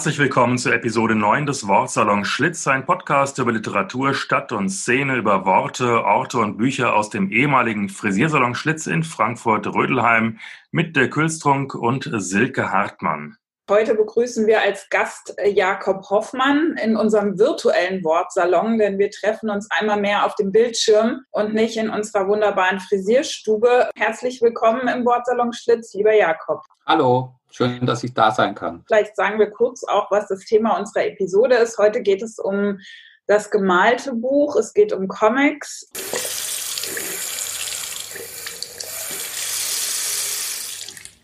[0.00, 5.16] Herzlich willkommen zur Episode 9 des Wortsalons Schlitz, ein Podcast über Literatur, Stadt und Szene,
[5.16, 10.38] über Worte, Orte und Bücher aus dem ehemaligen Frisiersalon Schlitz in Frankfurt-Rödelheim
[10.70, 13.36] mit der Külstrunk und Silke Hartmann.
[13.68, 19.50] Heute begrüßen wir als Gast äh, Jakob Hoffmann in unserem virtuellen Wortsalon, denn wir treffen
[19.50, 23.90] uns einmal mehr auf dem Bildschirm und nicht in unserer wunderbaren Frisierstube.
[23.96, 26.62] Herzlich willkommen im Wortsalon Schlitz, lieber Jakob.
[26.86, 27.39] Hallo.
[27.50, 28.84] Schön, dass ich da sein kann.
[28.86, 31.78] Vielleicht sagen wir kurz auch, was das Thema unserer Episode ist.
[31.78, 32.78] Heute geht es um
[33.26, 35.90] das gemalte Buch, es geht um Comics.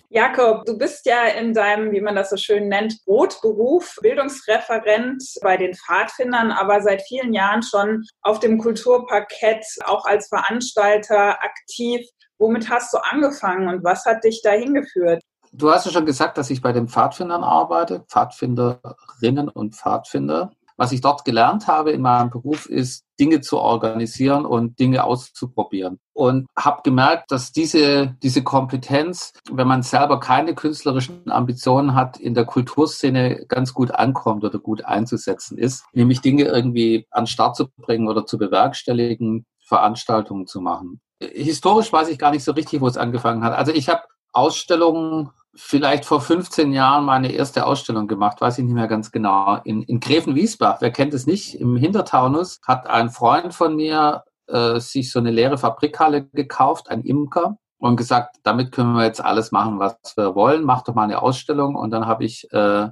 [0.09, 5.57] Jakob, du bist ja in deinem, wie man das so schön nennt, Brotberuf Bildungsreferent bei
[5.57, 12.01] den Pfadfindern, aber seit vielen Jahren schon auf dem Kulturparkett, auch als Veranstalter aktiv.
[12.39, 15.23] Womit hast du angefangen und was hat dich dahin geführt?
[15.59, 20.53] Du hast ja schon gesagt, dass ich bei den Pfadfindern arbeite, Pfadfinderinnen und Pfadfinder.
[20.79, 25.99] Was ich dort gelernt habe in meinem Beruf ist, Dinge zu organisieren und Dinge auszuprobieren.
[26.13, 32.35] Und habe gemerkt, dass diese, diese Kompetenz, wenn man selber keine künstlerischen Ambitionen hat, in
[32.35, 37.69] der Kulturszene ganz gut ankommt oder gut einzusetzen ist, nämlich Dinge irgendwie an Start zu
[37.79, 41.01] bringen oder zu bewerkstelligen, Veranstaltungen zu machen.
[41.19, 43.55] Historisch weiß ich gar nicht so richtig, wo es angefangen hat.
[43.55, 44.03] Also ich habe
[44.35, 49.59] Ausstellungen vielleicht vor 15 Jahren meine erste Ausstellung gemacht, weiß ich nicht mehr ganz genau,
[49.65, 50.81] in, in Gräfenwiesbach.
[50.81, 51.61] Wer kennt es nicht?
[51.61, 57.03] Im Hintertaunus hat ein Freund von mir äh, sich so eine leere Fabrikhalle gekauft, ein
[57.03, 60.65] Imker, und gesagt, damit können wir jetzt alles machen, was wir wollen.
[60.65, 61.75] Mach doch mal eine Ausstellung.
[61.75, 62.89] Und dann habe ich äh,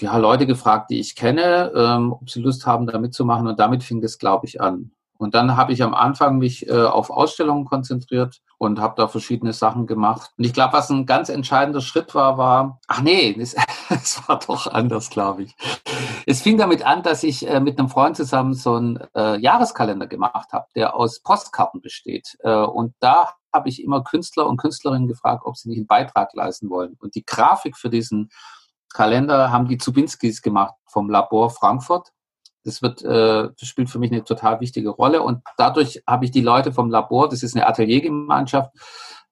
[0.00, 3.46] ja Leute gefragt, die ich kenne, ähm, ob sie Lust haben, da mitzumachen.
[3.46, 4.90] Und damit fing das, glaube ich, an.
[5.18, 9.52] Und dann habe ich am Anfang mich äh, auf Ausstellungen konzentriert und habe da verschiedene
[9.52, 10.30] Sachen gemacht.
[10.38, 13.56] Und ich glaube, was ein ganz entscheidender Schritt war, war, ach nee, es,
[13.90, 15.56] es war doch anders, glaube ich.
[16.26, 20.06] Es fing damit an, dass ich äh, mit einem Freund zusammen so einen äh, Jahreskalender
[20.06, 22.36] gemacht habe, der aus Postkarten besteht.
[22.40, 26.32] Äh, und da habe ich immer Künstler und Künstlerinnen gefragt, ob sie nicht einen Beitrag
[26.34, 26.96] leisten wollen.
[27.00, 28.30] Und die Grafik für diesen
[28.92, 32.12] Kalender haben die Zubinskis gemacht vom Labor Frankfurt.
[32.68, 35.22] Das wird, äh, das spielt für mich eine total wichtige Rolle.
[35.22, 38.70] Und dadurch habe ich die Leute vom Labor, das ist eine Ateliergemeinschaft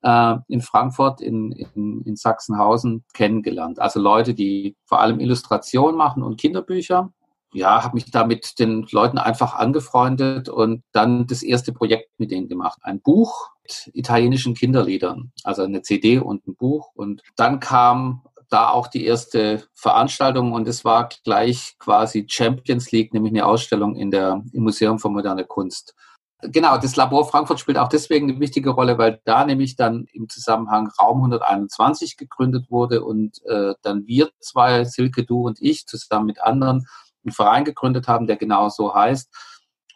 [0.00, 3.78] äh, in Frankfurt, in, in, in Sachsenhausen, kennengelernt.
[3.78, 7.12] Also Leute, die vor allem Illustrationen machen und Kinderbücher.
[7.52, 12.30] Ja, habe mich da mit den Leuten einfach angefreundet und dann das erste Projekt mit
[12.30, 12.78] denen gemacht.
[12.82, 16.90] Ein Buch mit italienischen Kinderliedern, also eine CD und ein Buch.
[16.94, 23.12] Und dann kam da auch die erste Veranstaltung und es war gleich quasi Champions League,
[23.12, 25.94] nämlich eine Ausstellung in der, im Museum für moderne Kunst.
[26.42, 30.28] Genau, das Labor Frankfurt spielt auch deswegen eine wichtige Rolle, weil da nämlich dann im
[30.28, 36.26] Zusammenhang Raum 121 gegründet wurde und äh, dann wir zwei, Silke, du und ich, zusammen
[36.26, 36.86] mit anderen
[37.24, 39.34] einen Verein gegründet haben, der genau so heißt.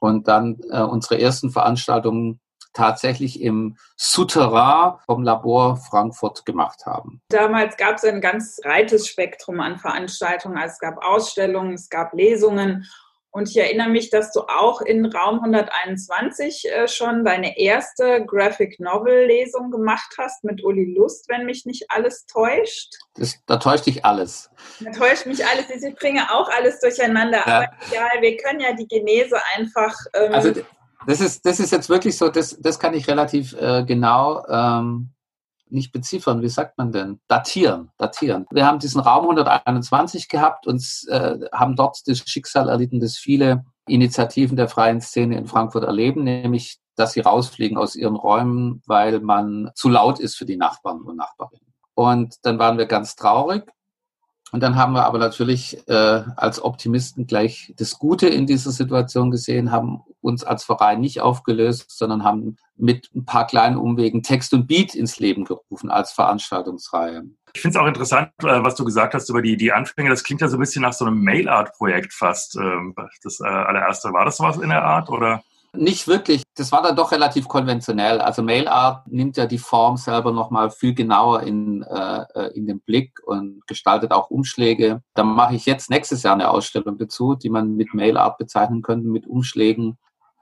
[0.00, 2.40] Und dann äh, unsere ersten Veranstaltungen
[2.72, 7.20] tatsächlich im Souterrain vom Labor Frankfurt gemacht haben.
[7.28, 10.56] Damals gab es ein ganz breites Spektrum an Veranstaltungen.
[10.56, 12.86] Also es gab Ausstellungen, es gab Lesungen.
[13.32, 18.80] Und ich erinnere mich, dass du auch in Raum 121 äh, schon deine erste Graphic
[18.80, 22.92] Novel Lesung gemacht hast mit Uli Lust, wenn mich nicht alles täuscht.
[23.14, 24.50] Das, da täuscht dich alles.
[24.80, 25.66] Da täuscht mich alles.
[25.70, 27.44] Ich bringe auch alles durcheinander.
[27.46, 27.56] Ja.
[27.58, 29.94] Aber egal, wir können ja die Genese einfach.
[30.14, 30.52] Ähm, also
[31.06, 35.10] das ist, das ist jetzt wirklich so, das, das kann ich relativ äh, genau ähm,
[35.68, 36.42] nicht beziffern.
[36.42, 37.20] Wie sagt man denn?
[37.28, 38.46] Datieren, datieren.
[38.50, 43.64] Wir haben diesen Raum 121 gehabt und äh, haben dort das Schicksal erlitten, das viele
[43.86, 49.20] Initiativen der freien Szene in Frankfurt erleben, nämlich, dass sie rausfliegen aus ihren Räumen, weil
[49.20, 51.72] man zu laut ist für die Nachbarn und Nachbarinnen.
[51.94, 53.70] Und dann waren wir ganz traurig
[54.52, 59.30] und dann haben wir aber natürlich äh, als Optimisten gleich das Gute in dieser Situation
[59.30, 64.52] gesehen, haben uns als Verein nicht aufgelöst, sondern haben mit ein paar kleinen Umwegen Text
[64.52, 67.24] und Beat ins Leben gerufen als Veranstaltungsreihe.
[67.52, 70.10] Ich finde es auch interessant, äh, was du gesagt hast über die, die Anfänge.
[70.10, 72.56] Das klingt ja so ein bisschen nach so einem Mail-Art-Projekt fast.
[72.56, 74.12] Ähm, das äh, allererste.
[74.12, 75.42] War das was in der Art oder?
[75.72, 76.42] Nicht wirklich.
[76.56, 78.20] Das war dann doch relativ konventionell.
[78.20, 82.80] Also Mailart nimmt ja die Form selber nochmal viel genauer in, äh, äh, in den
[82.80, 85.02] Blick und gestaltet auch Umschläge.
[85.14, 89.08] Da mache ich jetzt nächstes Jahr eine Ausstellung dazu, die man mit Mailart bezeichnen könnte,
[89.08, 89.96] mit Umschlägen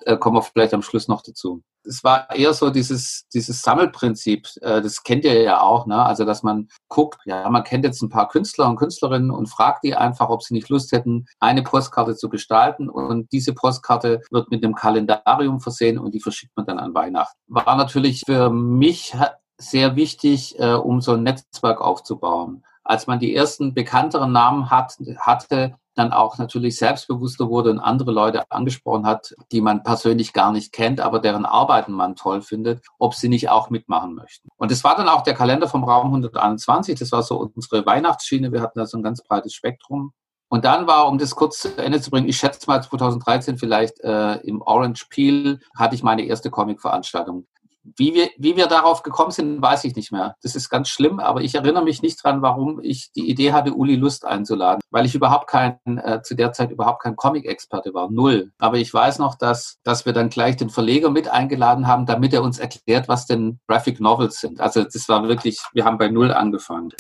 [0.08, 1.62] äh, kommen wir vielleicht am Schluss noch dazu.
[1.84, 6.02] Es war eher so dieses, dieses Sammelprinzip, äh, das kennt ihr ja auch, ne?
[6.02, 9.84] also dass man guckt, ja, man kennt jetzt ein paar Künstler und Künstlerinnen und fragt
[9.84, 14.50] die einfach, ob sie nicht Lust hätten, eine Postkarte zu gestalten und diese Postkarte wird
[14.50, 17.38] mit einem Kalendarium versehen und die verschickt man dann an Weihnachten.
[17.46, 19.14] War natürlich für mich
[19.58, 22.64] sehr wichtig, äh, um so ein Netzwerk aufzubauen.
[22.82, 28.12] Als man die ersten bekannteren Namen hat, hatte, dann auch natürlich selbstbewusster wurde und andere
[28.12, 32.84] Leute angesprochen hat, die man persönlich gar nicht kennt, aber deren Arbeiten man toll findet,
[32.98, 34.48] ob sie nicht auch mitmachen möchten.
[34.56, 36.98] Und das war dann auch der Kalender vom Raum 121.
[36.98, 38.52] Das war so unsere Weihnachtsschiene.
[38.52, 40.12] Wir hatten da so ein ganz breites Spektrum.
[40.50, 44.00] Und dann war, um das kurz zu Ende zu bringen, ich schätze mal 2013 vielleicht
[44.00, 47.46] äh, im Orange Peel hatte ich meine erste Comic-Veranstaltung.
[47.96, 50.34] Wie wir, wie wir darauf gekommen sind, weiß ich nicht mehr.
[50.42, 53.74] Das ist ganz schlimm, aber ich erinnere mich nicht dran, warum ich die Idee hatte,
[53.74, 58.10] Uli Lust einzuladen, weil ich überhaupt kein, äh, zu der Zeit überhaupt kein Comic-Experte war,
[58.10, 58.52] null.
[58.58, 62.32] Aber ich weiß noch, dass, dass wir dann gleich den Verleger mit eingeladen haben, damit
[62.32, 64.60] er uns erklärt, was denn Graphic Novels sind.
[64.60, 66.92] Also das war wirklich, wir haben bei null angefangen.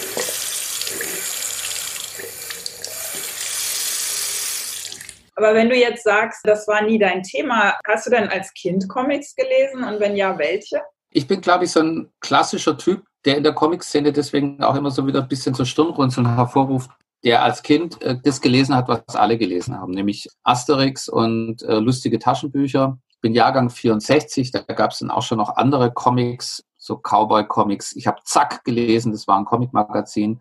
[5.38, 8.88] Aber wenn du jetzt sagst, das war nie dein Thema, hast du denn als Kind
[8.88, 10.80] Comics gelesen und wenn ja, welche?
[11.10, 14.90] Ich bin, glaube ich, so ein klassischer Typ, der in der Comic-Szene deswegen auch immer
[14.90, 16.90] so wieder ein bisschen zur Stirnrunzeln hervorruft,
[17.22, 21.78] der als Kind äh, das gelesen hat, was alle gelesen haben, nämlich Asterix und äh,
[21.78, 22.98] lustige Taschenbücher.
[23.08, 27.94] Ich bin Jahrgang 64, da gab es dann auch schon noch andere Comics, so Cowboy-Comics.
[27.94, 30.40] Ich habe Zack gelesen, das war ein Comic-Magazin,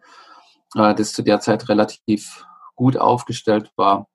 [0.73, 4.07] äh, das zu der Zeit relativ gut aufgestellt war.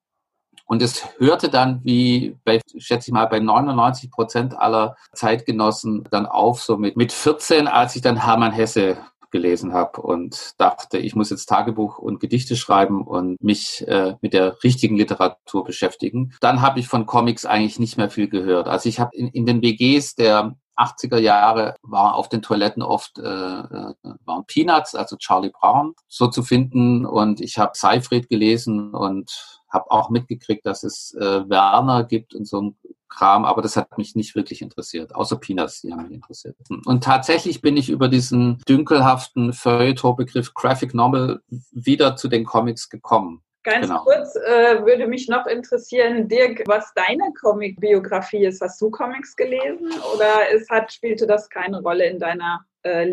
[0.66, 6.26] Und es hörte dann, wie bei, schätze ich mal, bei 99 Prozent aller Zeitgenossen dann
[6.26, 8.96] auf, so mit, mit 14, als ich dann Hermann Hesse
[9.32, 14.34] gelesen habe und dachte, ich muss jetzt Tagebuch und Gedichte schreiben und mich äh, mit
[14.34, 16.34] der richtigen Literatur beschäftigen.
[16.40, 18.69] Dann habe ich von Comics eigentlich nicht mehr viel gehört.
[18.69, 23.19] Also ich habe in, in den WGs der 80er Jahre war auf den Toiletten oft
[23.19, 23.94] äh, äh,
[24.25, 27.04] waren Peanuts, also Charlie Brown, so zu finden.
[27.04, 32.47] Und ich habe Seifried gelesen und habe auch mitgekriegt, dass es äh, Werner gibt und
[32.47, 32.77] so ein
[33.09, 36.57] Kram, aber das hat mich nicht wirklich interessiert, außer Peanuts, die haben mich interessiert.
[36.87, 43.43] Und tatsächlich bin ich über diesen dünkelhaften Feuilleton-Begriff Graphic Novel wieder zu den Comics gekommen.
[43.65, 44.03] Ganz genau.
[44.03, 48.61] kurz äh, würde mich noch interessieren, Dirk, was deine Comic-Biografie ist.
[48.61, 53.05] Hast du Comics gelesen oder es hat, spielte das keine Rolle in deiner äh,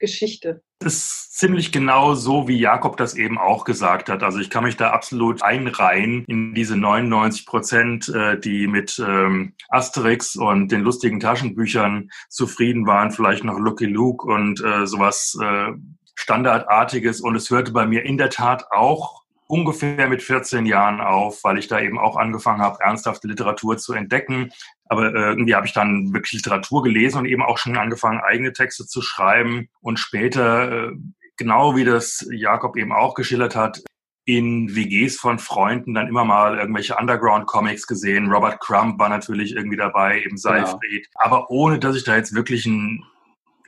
[0.00, 0.62] Lesegeschichte?
[0.84, 4.22] ist ziemlich genau so, wie Jakob das eben auch gesagt hat.
[4.22, 9.54] Also ich kann mich da absolut einreihen in diese 99 Prozent, äh, die mit ähm,
[9.68, 15.72] Asterix und den lustigen Taschenbüchern zufrieden waren, vielleicht noch Lucky Luke und äh, sowas äh,
[16.14, 17.20] Standardartiges.
[17.20, 21.58] Und es hörte bei mir in der Tat auch ungefähr mit 14 Jahren auf, weil
[21.58, 24.50] ich da eben auch angefangen habe, ernsthafte Literatur zu entdecken.
[24.86, 28.52] Aber äh, irgendwie habe ich dann wirklich Literatur gelesen und eben auch schon angefangen, eigene
[28.52, 29.68] Texte zu schreiben.
[29.80, 30.92] Und später, äh,
[31.36, 33.82] genau wie das Jakob eben auch geschildert hat,
[34.26, 38.30] in WGs von Freunden dann immer mal irgendwelche Underground-Comics gesehen.
[38.30, 41.06] Robert Crumb war natürlich irgendwie dabei, eben Seifried.
[41.12, 41.24] Genau.
[41.24, 43.04] Aber ohne, dass ich da jetzt wirklich einen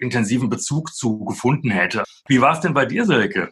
[0.01, 2.03] intensiven Bezug zu gefunden hätte.
[2.27, 3.51] Wie war es denn bei dir, Silke?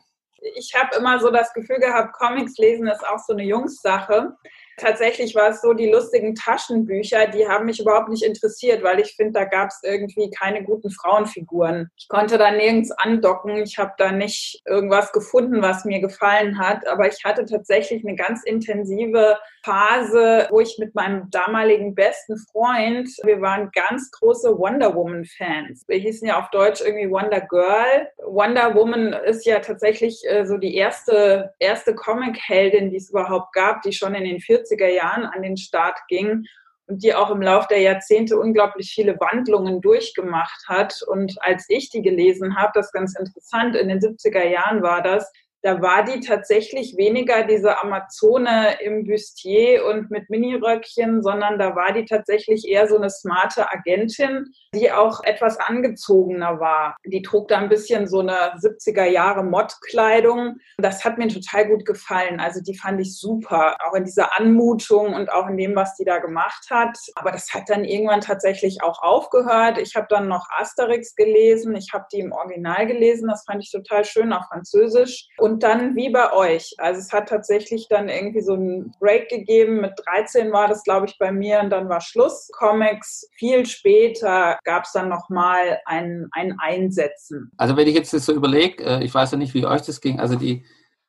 [0.55, 4.37] Ich habe immer so das Gefühl gehabt, Comics lesen ist auch so eine Jungssache.
[4.79, 9.15] Tatsächlich war es so, die lustigen Taschenbücher, die haben mich überhaupt nicht interessiert, weil ich
[9.17, 11.91] finde, da gab es irgendwie keine guten Frauenfiguren.
[11.97, 13.57] Ich konnte da nirgends andocken.
[13.57, 16.87] Ich habe da nicht irgendwas gefunden, was mir gefallen hat.
[16.87, 23.09] Aber ich hatte tatsächlich eine ganz intensive Phase, wo ich mit meinem damaligen besten Freund,
[23.25, 25.85] wir waren ganz große Wonder Woman-Fans.
[25.89, 28.09] Wir hießen ja auf Deutsch irgendwie Wonder Girl.
[28.25, 33.83] Wonder Woman ist ja tatsächlich äh, so die erste, erste Comic-Heldin, die es überhaupt gab,
[33.83, 36.45] die schon in den 40er Jahren an den Start ging
[36.87, 41.03] und die auch im Laufe der Jahrzehnte unglaublich viele Wandlungen durchgemacht hat.
[41.07, 45.03] Und als ich die gelesen habe, das ist ganz interessant, in den 70er Jahren war
[45.03, 45.31] das,
[45.67, 51.93] da war die tatsächlich weniger diese Amazone im Bustier und mit Miniröckchen, sondern da war
[51.93, 56.97] die tatsächlich eher so eine smarte Agentin, die auch etwas angezogener war.
[57.05, 60.59] Die trug da ein bisschen so eine 70er Jahre Mod-Kleidung.
[60.79, 62.39] Das hat mir total gut gefallen.
[62.39, 66.05] Also die fand ich super, auch in dieser Anmutung und auch in dem, was die
[66.05, 66.97] da gemacht hat.
[67.17, 69.79] Aber das hat dann irgendwann tatsächlich auch aufgehört.
[69.79, 71.75] Ich habe dann noch Asterix gelesen.
[71.75, 73.27] Ich habe die im Original gelesen.
[73.29, 75.27] Das fand ich total schön auf Französisch.
[75.39, 76.75] Und und dann wie bei euch.
[76.77, 79.81] Also es hat tatsächlich dann irgendwie so einen Break gegeben.
[79.81, 82.51] Mit 13 war das, glaube ich, bei mir und dann war Schluss.
[82.53, 87.51] Comics viel später gab es dann nochmal ein, ein Einsetzen.
[87.57, 90.03] Also wenn ich jetzt das so überlege, äh, ich weiß ja nicht, wie euch das
[90.03, 90.67] ging, also die,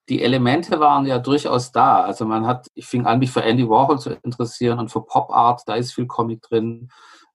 [0.08, 2.04] die Elemente waren ja durchaus da.
[2.04, 5.30] Also man hat, ich fing an, mich für Andy Warhol zu interessieren und für Pop
[5.30, 6.88] Art, da ist viel Comic drin.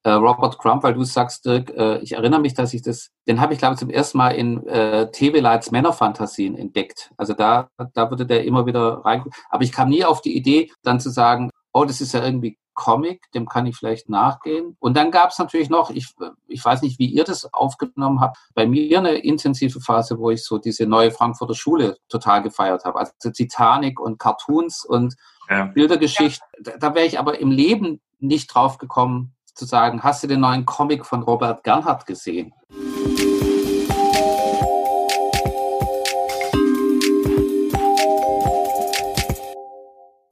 [0.04, 3.40] Äh, Robert Crump, weil du sagst, Dirk, äh, ich erinnere mich, dass ich das, den
[3.40, 7.12] habe ich glaube ich zum ersten Mal in äh, TV Lights Männerfantasien entdeckt.
[7.16, 9.24] Also da, da wurde der immer wieder rein.
[9.48, 12.58] Aber ich kam nie auf die Idee, dann zu sagen, oh, das ist ja irgendwie
[12.74, 14.76] Comic, dem kann ich vielleicht nachgehen.
[14.80, 16.14] Und dann gab es natürlich noch, ich,
[16.48, 20.44] ich weiß nicht, wie ihr das aufgenommen habt, bei mir eine intensive Phase, wo ich
[20.44, 22.98] so diese neue Frankfurter Schule total gefeiert habe.
[22.98, 25.14] Also Titanic und Cartoons und
[25.48, 25.66] ja.
[25.66, 26.44] Bildergeschichte.
[26.60, 30.40] Da, da wäre ich aber im Leben nicht drauf gekommen, zu sagen, hast du den
[30.40, 32.52] neuen Comic von Robert Gernhardt gesehen?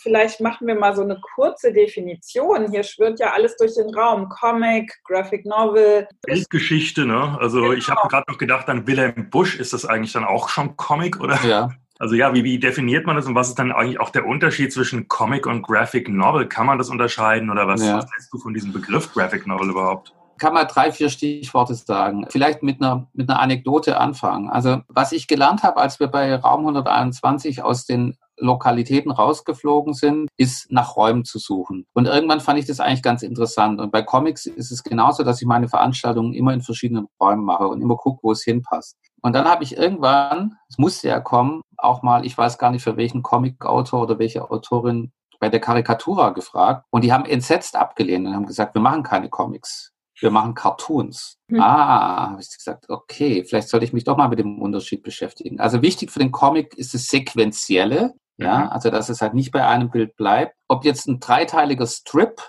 [0.03, 2.71] Vielleicht machen wir mal so eine kurze Definition.
[2.71, 4.29] Hier schwirrt ja alles durch den Raum.
[4.29, 6.09] Comic, Graphic Novel.
[6.23, 7.37] Bildgeschichte, ne?
[7.39, 7.73] Also genau.
[7.75, 11.21] ich habe gerade noch gedacht, an Wilhelm Busch, ist das eigentlich dann auch schon Comic,
[11.21, 11.39] oder?
[11.45, 11.71] Ja.
[12.01, 14.73] Also ja, wie, wie definiert man das und was ist dann eigentlich auch der Unterschied
[14.73, 16.49] zwischen Comic und Graphic Novel?
[16.49, 17.99] Kann man das unterscheiden oder was, ja.
[17.99, 20.15] was hältst du von diesem Begriff Graphic Novel überhaupt?
[20.39, 22.25] kann man drei, vier Stichworte sagen.
[22.31, 24.49] Vielleicht mit einer, mit einer Anekdote anfangen.
[24.49, 30.31] Also was ich gelernt habe, als wir bei Raum 121 aus den Lokalitäten rausgeflogen sind,
[30.39, 31.87] ist nach Räumen zu suchen.
[31.93, 33.81] Und irgendwann fand ich das eigentlich ganz interessant.
[33.83, 37.69] Und bei Comics ist es genauso, dass ich meine Veranstaltungen immer in verschiedenen Räumen mache
[37.69, 38.97] und immer gucke, wo es hinpasst.
[39.23, 42.83] Und dann habe ich irgendwann, es musste ja kommen, auch mal, ich weiß gar nicht
[42.83, 46.85] für welchen Comic-Autor oder welche Autorin bei der Karikatura gefragt.
[46.91, 49.93] Und die haben entsetzt abgelehnt und haben gesagt, wir machen keine Comics.
[50.21, 51.39] Wir machen Cartoons.
[51.49, 51.61] Hm.
[51.61, 55.61] Ah, habe ich gesagt, okay, vielleicht sollte ich mich doch mal mit dem Unterschied beschäftigen.
[55.61, 58.69] Also wichtig für den Comic ist das Sequentielle, ja, mhm.
[58.69, 60.55] also dass es halt nicht bei einem Bild bleibt.
[60.69, 62.41] Ob jetzt ein dreiteiliger Strip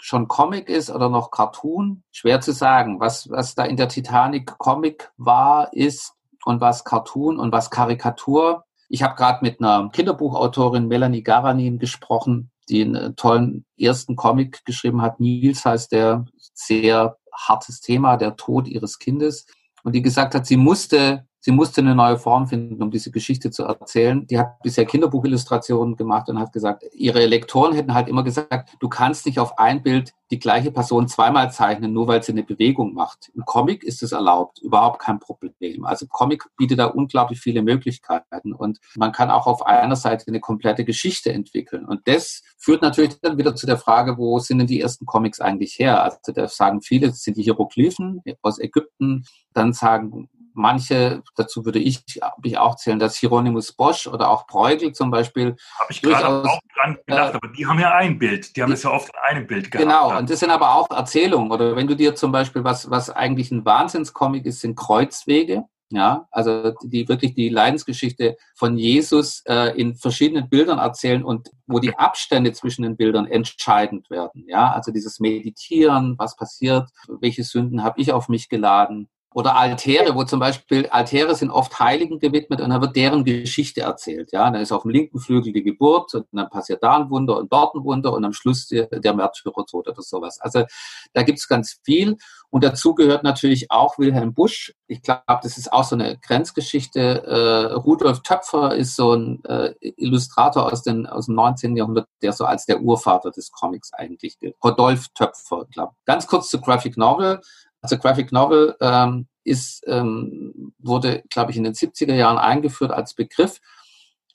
[0.00, 3.00] schon Comic ist oder noch Cartoon, schwer zu sagen.
[3.00, 8.64] Was, was da in der Titanic Comic war, ist und was Cartoon und was Karikatur.
[8.92, 15.00] Ich habe gerade mit einer Kinderbuchautorin Melanie Garanin gesprochen, die einen tollen ersten Comic geschrieben
[15.00, 15.20] hat.
[15.20, 19.46] Nils heißt der, sehr hartes Thema, der Tod ihres Kindes.
[19.84, 23.50] Und die gesagt hat, sie musste sie musste eine neue Form finden, um diese Geschichte
[23.50, 24.26] zu erzählen.
[24.26, 28.88] Die hat bisher Kinderbuchillustrationen gemacht und hat gesagt, ihre Lektoren hätten halt immer gesagt, du
[28.88, 32.94] kannst nicht auf ein Bild die gleiche Person zweimal zeichnen, nur weil sie eine Bewegung
[32.94, 33.30] macht.
[33.34, 35.84] Im Comic ist es erlaubt, überhaupt kein Problem.
[35.84, 40.40] Also Comic bietet da unglaublich viele Möglichkeiten und man kann auch auf einer Seite eine
[40.40, 41.84] komplette Geschichte entwickeln.
[41.84, 45.40] Und das führt natürlich dann wieder zu der Frage, wo sind denn die ersten Comics
[45.40, 46.02] eigentlich her?
[46.04, 49.24] Also da sagen viele, das sind die Hieroglyphen aus Ägypten.
[49.52, 52.02] Dann sagen manche, dazu würde ich
[52.42, 55.56] mich auch zählen, dass Hieronymus Bosch oder auch Bruegel zum Beispiel.
[55.78, 58.72] Habe ich gerade auch dran gedacht, äh, aber die haben ja ein Bild, die haben
[58.72, 59.88] es ja oft in einem Bild gehabt.
[59.88, 61.50] Genau, und das sind aber auch Erzählungen.
[61.50, 65.64] Oder wenn du dir zum Beispiel, was, was eigentlich ein Wahnsinnscomic ist, sind Kreuzwege.
[65.92, 71.80] Ja, also die wirklich die Leidensgeschichte von Jesus äh, in verschiedenen Bildern erzählen und wo
[71.80, 74.44] die Abstände zwischen den Bildern entscheidend werden.
[74.46, 80.14] Ja, also dieses Meditieren, was passiert, welche Sünden habe ich auf mich geladen, oder Altäre,
[80.16, 84.32] wo zum Beispiel Altäre sind oft Heiligen gewidmet und da wird deren Geschichte erzählt.
[84.32, 87.38] Ja, dann ist auf dem linken Flügel die Geburt und dann passiert da ein Wunder
[87.38, 90.40] und dort ein Wunder und am Schluss der, der Märtyrertod oder sowas.
[90.40, 90.64] Also
[91.12, 92.16] da gibt's ganz viel
[92.50, 94.74] und dazu gehört natürlich auch Wilhelm Busch.
[94.88, 97.22] Ich glaube, das ist auch so eine Grenzgeschichte.
[97.24, 101.76] Äh, Rudolf Töpfer ist so ein äh, Illustrator aus, den, aus dem 19.
[101.76, 104.56] Jahrhundert, der so als der Urvater des Comics eigentlich gilt.
[104.64, 107.40] Rodolf Töpfer, glaube Ganz kurz zu Graphic Novel.
[107.82, 113.14] Also Graphic Novel ähm, ist, ähm, wurde, glaube ich, in den 70er Jahren eingeführt als
[113.14, 113.60] Begriff.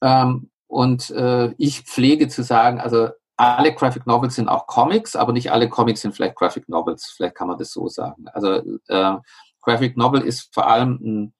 [0.01, 5.33] Ähm, und äh, ich pflege zu sagen, also alle Graphic Novels sind auch Comics, aber
[5.33, 7.13] nicht alle Comics sind vielleicht Graphic Novels.
[7.15, 8.25] Vielleicht kann man das so sagen.
[8.33, 9.15] Also äh,
[9.61, 11.33] Graphic Novel ist vor allem ein,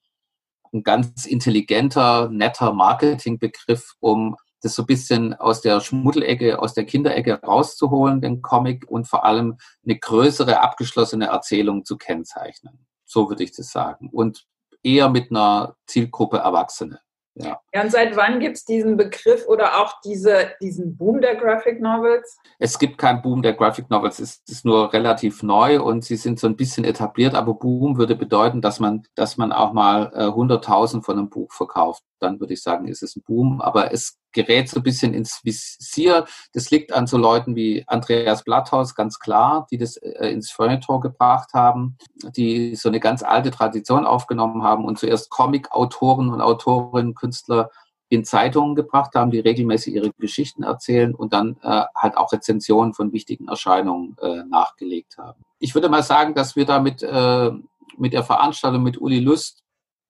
[0.72, 6.84] ein ganz intelligenter, netter Marketingbegriff, um das so ein bisschen aus der Schmuddelecke, aus der
[6.84, 12.86] Kinderecke rauszuholen, den Comic, und vor allem eine größere, abgeschlossene Erzählung zu kennzeichnen.
[13.04, 14.08] So würde ich das sagen.
[14.10, 14.46] Und
[14.82, 17.00] eher mit einer Zielgruppe Erwachsene.
[17.38, 17.60] Ja.
[17.74, 21.82] ja, und seit wann gibt es diesen Begriff oder auch diese, diesen Boom der Graphic
[21.82, 22.38] Novels?
[22.58, 26.40] Es gibt keinen Boom der Graphic Novels, es ist nur relativ neu und sie sind
[26.40, 30.28] so ein bisschen etabliert, aber Boom würde bedeuten, dass man, dass man auch mal äh,
[30.28, 32.02] 100.000 von einem Buch verkauft.
[32.20, 35.40] Dann würde ich sagen, ist es ein Boom, aber es gerät so ein bisschen ins
[35.42, 36.26] Visier.
[36.52, 41.00] Das liegt an so Leuten wie Andreas Blatthaus, ganz klar, die das äh, ins Feuilleton
[41.00, 41.96] gebracht haben,
[42.36, 47.70] die so eine ganz alte Tradition aufgenommen haben und zuerst Comic-Autoren und Autorinnen, Künstler
[48.08, 52.94] in Zeitungen gebracht haben, die regelmäßig ihre Geschichten erzählen und dann äh, halt auch Rezensionen
[52.94, 55.42] von wichtigen Erscheinungen äh, nachgelegt haben.
[55.58, 57.50] Ich würde mal sagen, dass wir damit äh,
[57.96, 59.64] mit der Veranstaltung mit Uli Lust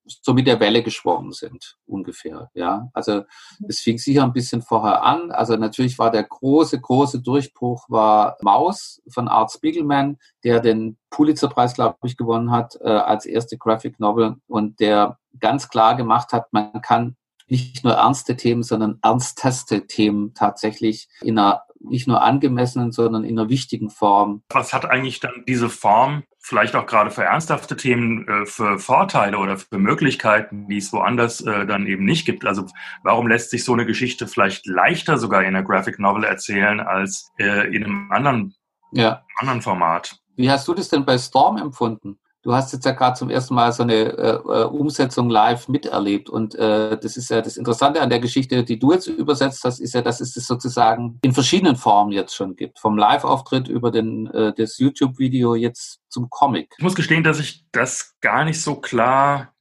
[0.07, 2.51] so mit der Welle geschwommen sind, ungefähr.
[2.55, 3.23] Ja, also
[3.69, 5.31] es fing sicher ein bisschen vorher an.
[5.31, 11.75] Also natürlich war der große, große Durchbruch war Maus von Art Spiegelman, der den Pulitzerpreis,
[11.75, 16.53] glaube ich, gewonnen hat äh, als erste Graphic Novel und der ganz klar gemacht hat,
[16.53, 17.17] man kann
[17.49, 23.39] nicht nur ernste Themen, sondern ernsteste Themen tatsächlich in einer nicht nur angemessenen, sondern in
[23.39, 24.43] einer wichtigen Form.
[24.51, 29.39] Was hat eigentlich dann diese Form, vielleicht auch gerade für ernsthafte Themen, äh, für Vorteile
[29.39, 32.45] oder für Möglichkeiten, die es woanders äh, dann eben nicht gibt?
[32.45, 32.67] Also
[33.03, 37.31] warum lässt sich so eine Geschichte vielleicht leichter sogar in einer Graphic Novel erzählen als
[37.39, 38.55] äh, in einem anderen,
[38.93, 39.25] ja.
[39.39, 40.19] anderen Format?
[40.37, 42.19] Wie hast du das denn bei Storm empfunden?
[42.47, 46.31] Du hast jetzt ja gerade zum ersten Mal so eine äh, äh, Umsetzung live miterlebt.
[46.31, 49.81] Und äh, das ist ja das Interessante an der Geschichte, die du jetzt übersetzt hast,
[49.81, 52.79] ist ja, dass es das sozusagen in verschiedenen Formen jetzt schon gibt.
[52.79, 56.73] Vom Live-Auftritt über den, äh, das YouTube-Video jetzt zum Comic.
[56.79, 59.53] Ich muss gestehen, dass ich das gar nicht so klar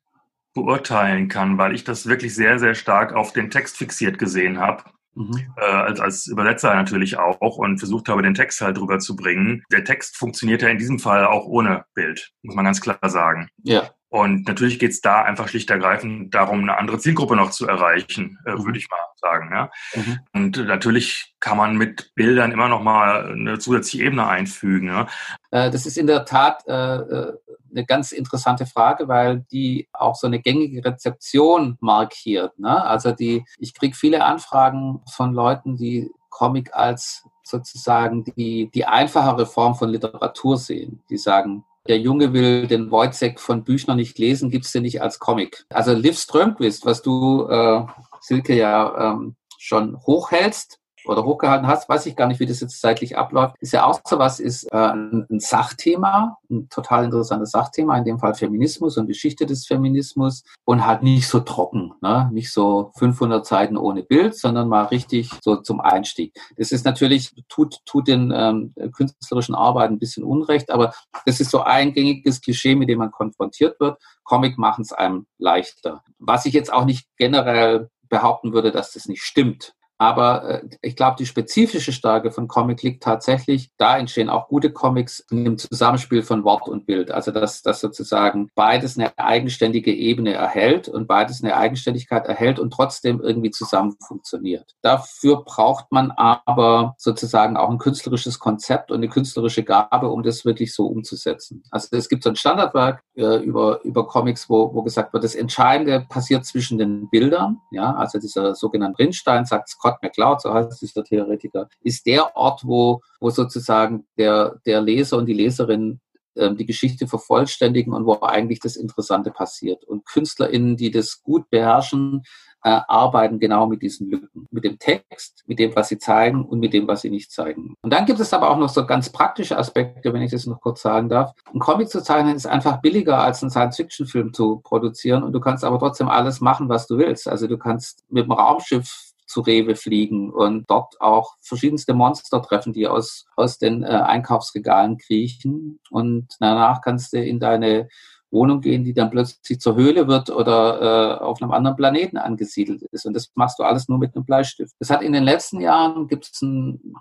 [0.54, 4.84] beurteilen kann, weil ich das wirklich sehr, sehr stark auf den Text fixiert gesehen habe.
[5.16, 5.54] Mhm.
[5.58, 9.64] Äh, als, als Übersetzer natürlich auch und versucht habe, den Text halt drüber zu bringen.
[9.72, 13.50] Der Text funktioniert ja in diesem Fall auch ohne Bild, muss man ganz klar sagen.
[13.64, 13.90] Ja.
[14.16, 18.40] Und natürlich geht es da einfach schlicht ergreifend darum, eine andere Zielgruppe noch zu erreichen,
[18.46, 18.66] äh, mhm.
[18.66, 19.50] würde ich mal sagen.
[19.52, 19.72] Ja?
[19.94, 20.20] Mhm.
[20.34, 24.88] Und natürlich kann man mit Bildern immer noch mal eine zusätzliche Ebene einfügen.
[24.88, 25.08] Ja?
[25.52, 27.34] Äh, das ist in der Tat äh, äh,
[27.75, 32.58] eine ganz interessante Frage, weil die auch so eine gängige Rezeption markiert.
[32.58, 32.84] Ne?
[32.84, 39.46] Also die, ich kriege viele Anfragen von Leuten, die Comic als sozusagen die, die einfachere
[39.46, 41.03] Form von Literatur sehen.
[41.10, 45.20] Die sagen, der Junge will den Wojciech von Büchner nicht lesen, gibt's den nicht als
[45.20, 45.65] Comic.
[45.70, 47.86] Also Liv Strömquist, was du, äh,
[48.22, 52.80] Silke, ja ähm, schon hochhältst, oder hochgehalten hast, weiß ich gar nicht, wie das jetzt
[52.80, 53.56] zeitlich abläuft.
[53.60, 58.20] Ist ja auch so was, ist äh, ein, Sachthema, ein total interessantes Sachthema, in dem
[58.20, 62.30] Fall Feminismus und Geschichte des Feminismus und halt nicht so trocken, ne?
[62.34, 66.34] nicht so 500 Seiten ohne Bild, sondern mal richtig so zum Einstieg.
[66.58, 70.94] Das ist natürlich, tut, tut den ähm, künstlerischen Arbeiten ein bisschen Unrecht, aber
[71.25, 74.00] das ist so ein gängiges Klischee, mit dem man konfrontiert wird.
[74.24, 76.03] Comic machen es einem leichter.
[76.20, 79.74] Was ich jetzt auch nicht generell behaupten würde, dass das nicht stimmt.
[79.98, 84.72] Aber äh, ich glaube, die spezifische Stärke von Comic liegt tatsächlich, da entstehen auch gute
[84.72, 87.12] Comics im Zusammenspiel von Wort und Bild.
[87.12, 92.72] Also dass, dass sozusagen beides eine eigenständige Ebene erhält und beides eine Eigenständigkeit erhält und
[92.72, 94.75] trotzdem irgendwie zusammen funktioniert.
[94.81, 100.46] Dafür braucht man aber sozusagen auch ein künstlerisches Konzept und eine künstlerische Gabe, um das
[100.46, 101.64] wirklich so umzusetzen.
[101.72, 105.36] Also es gibt so ein Standardwerk äh, über, über Comics, wo, wo gesagt wird, das
[105.36, 107.62] Entscheidende passiert zwischen den Bildern.
[107.72, 112.62] Ja, also dieser sogenannte Rindstein sagt Scott McCloud, so heißt dieser Theoretiker, ist der Ort,
[112.64, 116.00] wo, wo sozusagen der, der Leser und die Leserin
[116.36, 119.84] ähm, die Geschichte vervollständigen und wo eigentlich das Interessante passiert.
[119.86, 122.24] Und KünstlerInnen, die das gut beherrschen,
[122.66, 124.48] äh, arbeiten genau mit diesen Lücken.
[124.51, 127.75] Mit dem Text, mit dem, was sie zeigen und mit dem, was sie nicht zeigen.
[127.81, 130.60] Und dann gibt es aber auch noch so ganz praktische Aspekte, wenn ich das noch
[130.60, 131.31] kurz sagen darf.
[131.53, 135.64] Ein Comic zu zeichnen ist einfach billiger als einen Science-Fiction-Film zu produzieren und du kannst
[135.64, 137.27] aber trotzdem alles machen, was du willst.
[137.27, 142.74] Also du kannst mit dem Raumschiff zu Rewe fliegen und dort auch verschiedenste Monster treffen,
[142.74, 145.79] die aus, aus den äh, Einkaufsregalen kriechen.
[145.90, 147.90] Und danach kannst du in deine
[148.36, 152.84] Wohnung gehen, die dann plötzlich zur Höhle wird oder äh, auf einem anderen Planeten angesiedelt
[152.92, 153.06] ist.
[153.06, 154.76] Und das machst du alles nur mit einem Bleistift.
[154.80, 156.46] Das hat in den letzten Jahren gibt es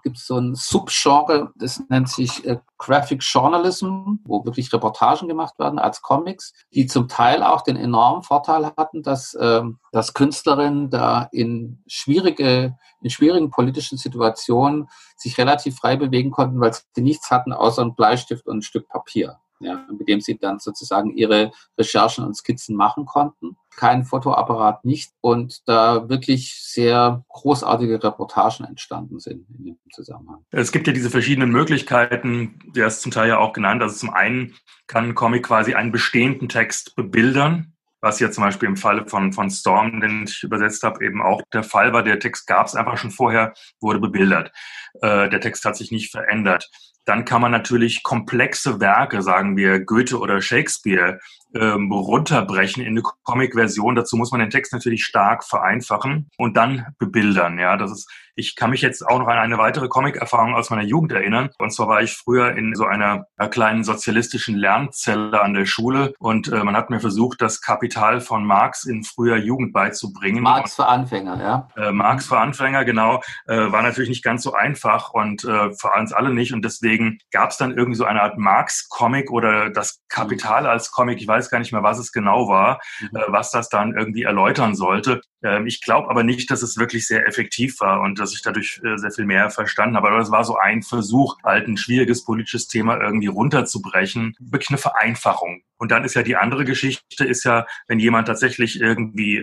[0.03, 5.79] gibt's so ein Subgenre, das nennt sich äh, Graphic Journalism, wo wirklich Reportagen gemacht werden
[5.79, 11.29] als Comics, die zum Teil auch den enormen Vorteil hatten, dass, äh, dass Künstlerinnen da
[11.33, 17.53] in schwierige, in schwierigen politischen Situationen sich relativ frei bewegen konnten, weil sie nichts hatten
[17.53, 22.25] außer ein Bleistift und ein Stück Papier ja, mit dem sie dann sozusagen ihre Recherchen
[22.25, 23.57] und Skizzen machen konnten.
[23.77, 30.45] Kein Fotoapparat nicht und da wirklich sehr großartige Reportagen entstanden sind in dem Zusammenhang.
[30.51, 33.83] Es gibt ja diese verschiedenen Möglichkeiten, der ist zum Teil ja auch genannt.
[33.83, 34.55] Also zum einen
[34.87, 39.33] kann ein Comic quasi einen bestehenden Text bebildern, was ja zum Beispiel im Falle von,
[39.33, 42.03] von Storm, den ich übersetzt habe, eben auch der Fall war.
[42.03, 44.53] Der Text gab es einfach schon vorher, wurde bebildert.
[45.01, 46.69] Äh, der Text hat sich nicht verändert.
[47.05, 51.21] Dann kann man natürlich komplexe Werke, sagen wir Goethe oder Shakespeare,
[51.55, 53.95] ähm, runterbrechen in eine Comic-Version.
[53.95, 57.59] Dazu muss man den Text natürlich stark vereinfachen und dann bebildern.
[57.59, 60.83] Ja, das ist ich kann mich jetzt auch noch an eine weitere Comic-Erfahrung aus meiner
[60.83, 61.51] Jugend erinnern.
[61.59, 66.49] Und zwar war ich früher in so einer kleinen sozialistischen Lernzelle an der Schule und
[66.49, 70.43] äh, man hat mir versucht, das Kapital von Marx in früher Jugend beizubringen.
[70.43, 71.69] Marx für Anfänger, ja.
[71.77, 73.23] Äh, Marx für Anfänger, genau.
[73.47, 76.53] Äh, war natürlich nicht ganz so einfach und äh, für uns alle nicht.
[76.53, 81.21] Und deswegen gab es dann irgendwie so eine Art Marx-Comic oder das Kapital als Comic.
[81.21, 83.17] Ich weiß gar nicht mehr, was es genau war, mhm.
[83.17, 85.21] äh, was das dann irgendwie erläutern sollte.
[85.43, 88.81] Ähm, ich glaube aber nicht, dass es wirklich sehr effektiv war und dass ich dadurch
[88.85, 90.09] äh, sehr viel mehr verstanden habe.
[90.09, 94.35] Aber das war so ein Versuch, halt ein schwieriges politisches Thema irgendwie runterzubrechen.
[94.41, 95.63] Wirklich eine Vereinfachung.
[95.77, 99.43] Und dann ist ja die andere Geschichte, ist ja, wenn jemand tatsächlich irgendwie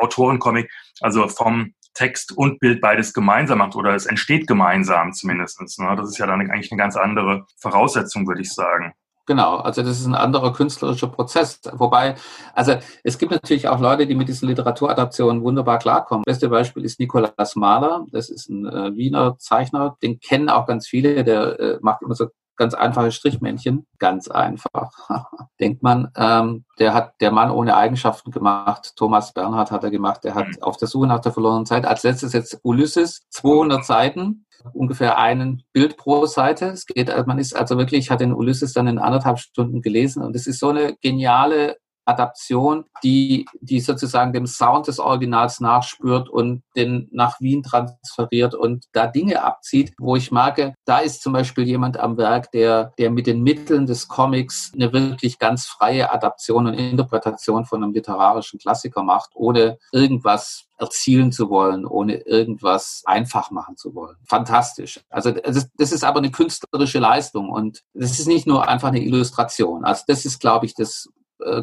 [0.00, 5.78] Autorencomic, also vom Text und Bild beides gemeinsam macht oder es entsteht gemeinsam zumindestens.
[5.78, 5.94] Ne?
[5.96, 8.92] Das ist ja dann eigentlich eine ganz andere Voraussetzung, würde ich sagen.
[9.26, 11.60] Genau, also das ist ein anderer künstlerischer Prozess.
[11.72, 12.14] Wobei,
[12.54, 16.22] also es gibt natürlich auch Leute, die mit diesen Literaturadaptionen wunderbar klarkommen.
[16.24, 20.86] Beste Beispiel ist Nikolaus Mahler, das ist ein äh, Wiener Zeichner, den kennen auch ganz
[20.86, 24.90] viele, der äh, macht immer so ganz einfache Strichmännchen, ganz einfach,
[25.60, 26.10] denkt man.
[26.16, 28.94] Ähm, der hat der Mann ohne Eigenschaften gemacht.
[28.96, 30.24] Thomas Bernhard hat er gemacht.
[30.24, 30.62] Der hat mhm.
[30.62, 35.62] auf der Suche nach der verlorenen Zeit als letztes jetzt Ulysses, 200 Seiten ungefähr ein
[35.72, 36.66] Bild pro Seite.
[36.66, 40.34] Es geht, man ist also wirklich, hat den Ulysses dann in anderthalb Stunden gelesen und
[40.34, 46.62] es ist so eine geniale Adaption, die, die sozusagen dem Sound des Originals nachspürt und
[46.76, 51.64] den nach Wien transferiert und da Dinge abzieht, wo ich merke, da ist zum Beispiel
[51.64, 56.66] jemand am Werk, der, der mit den Mitteln des Comics eine wirklich ganz freie Adaption
[56.66, 63.50] und Interpretation von einem literarischen Klassiker macht, ohne irgendwas erzielen zu wollen, ohne irgendwas einfach
[63.50, 64.16] machen zu wollen.
[64.24, 65.00] Fantastisch.
[65.08, 69.00] Also das, das ist aber eine künstlerische Leistung und das ist nicht nur einfach eine
[69.00, 69.84] Illustration.
[69.84, 71.08] Also das ist, glaube ich, das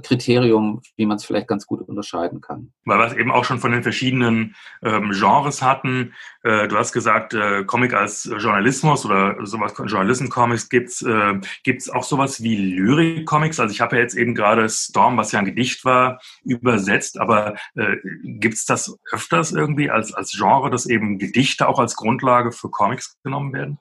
[0.02, 2.74] Kriterium, wie man es vielleicht ganz gut unterscheiden kann.
[2.86, 6.14] Weil wir es eben auch schon von den verschiedenen ähm, Genres hatten.
[6.44, 12.04] Äh, du hast gesagt, äh, Comic als Journalismus oder sowas, Journalisten-Comics gibt's äh, gibt's auch
[12.04, 13.60] sowas wie Lyrik-Comics.
[13.60, 17.56] Also ich habe ja jetzt eben gerade Storm, was ja ein Gedicht war, übersetzt, aber
[17.76, 22.70] äh, gibt's das öfters irgendwie als, als Genre, dass eben Gedichte auch als Grundlage für
[22.70, 23.80] Comics genommen werden?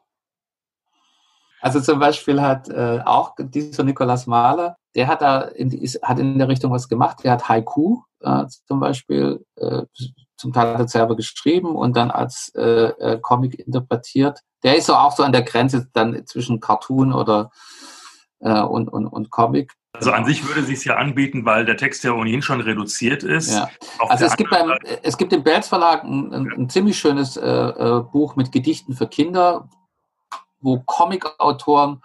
[1.61, 6.19] Also zum Beispiel hat äh, auch dieser Nikolaus Mahler, der hat da in, ist, hat
[6.19, 7.19] in der Richtung was gemacht.
[7.25, 9.83] Der hat Haiku äh, zum Beispiel äh,
[10.37, 14.41] zum Teil hat er selber geschrieben und dann als äh, äh, Comic interpretiert.
[14.65, 17.51] Der ist so auch so an der Grenze dann zwischen Cartoon oder
[18.41, 19.73] äh, und, und, und Comic.
[19.95, 23.53] Also an sich würde sich ja anbieten, weil der Text ja ohnehin schon reduziert ist.
[23.53, 23.69] Ja.
[24.09, 28.01] Also es gibt, beim, es gibt im Belz Verlag ein, ein, ein ziemlich schönes äh,
[28.11, 29.69] Buch mit Gedichten für Kinder,
[30.61, 32.03] wo Comic-Autoren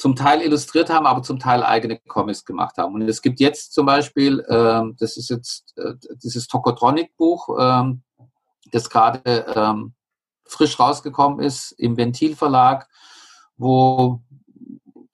[0.00, 2.94] zum Teil illustriert haben, aber zum Teil eigene Comics gemacht haben.
[2.94, 8.02] Und es gibt jetzt zum Beispiel, ähm, das ist jetzt äh, dieses Tokotronic-Buch, ähm,
[8.72, 9.20] das gerade
[9.54, 9.92] ähm,
[10.46, 12.88] frisch rausgekommen ist im Ventil Verlag,
[13.58, 14.22] wo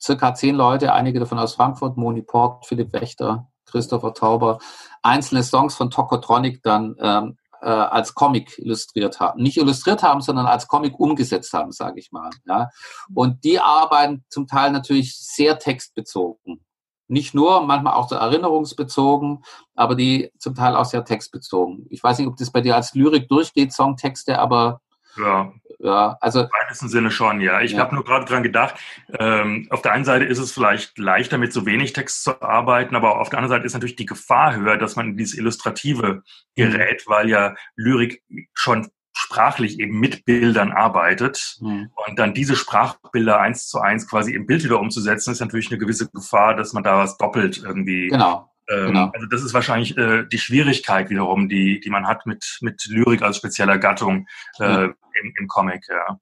[0.00, 4.60] circa zehn Leute, einige davon aus Frankfurt, Moni Port, Philipp Wächter, Christopher Tauber,
[5.02, 9.42] einzelne Songs von Tokotronic dann ähm, äh, als Comic illustriert haben.
[9.42, 12.30] Nicht illustriert haben, sondern als Comic umgesetzt haben, sage ich mal.
[12.46, 12.70] Ja.
[13.12, 16.64] Und die arbeiten zum Teil natürlich sehr textbezogen.
[17.08, 19.42] Nicht nur, manchmal auch so erinnerungsbezogen,
[19.74, 21.86] aber die zum Teil auch sehr textbezogen.
[21.90, 24.80] Ich weiß nicht, ob das bei dir als Lyrik durchgeht, Songtexte, aber
[25.18, 25.52] ja.
[25.78, 26.40] Ja, also.
[26.40, 27.60] Im weitesten Sinne schon, ja.
[27.60, 27.80] Ich ja.
[27.80, 28.76] habe nur gerade dran gedacht,
[29.18, 32.96] ähm, auf der einen Seite ist es vielleicht leichter, mit so wenig Text zu arbeiten,
[32.96, 36.22] aber auf der anderen Seite ist natürlich die Gefahr höher, dass man in dieses Illustrative
[36.54, 37.10] gerät, mhm.
[37.10, 38.22] weil ja Lyrik
[38.54, 41.90] schon sprachlich eben mit Bildern arbeitet mhm.
[42.06, 45.78] und dann diese Sprachbilder eins zu eins quasi im Bild wieder umzusetzen, ist natürlich eine
[45.78, 48.50] gewisse Gefahr, dass man da was doppelt irgendwie genau.
[48.68, 49.10] Ähm, genau.
[49.14, 53.22] Also das ist wahrscheinlich äh, die Schwierigkeit wiederum, die, die man hat mit, mit Lyrik
[53.22, 54.26] als spezieller Gattung
[54.58, 54.84] äh, ja.
[54.84, 55.82] im, im Comic.
[55.88, 56.18] Ja.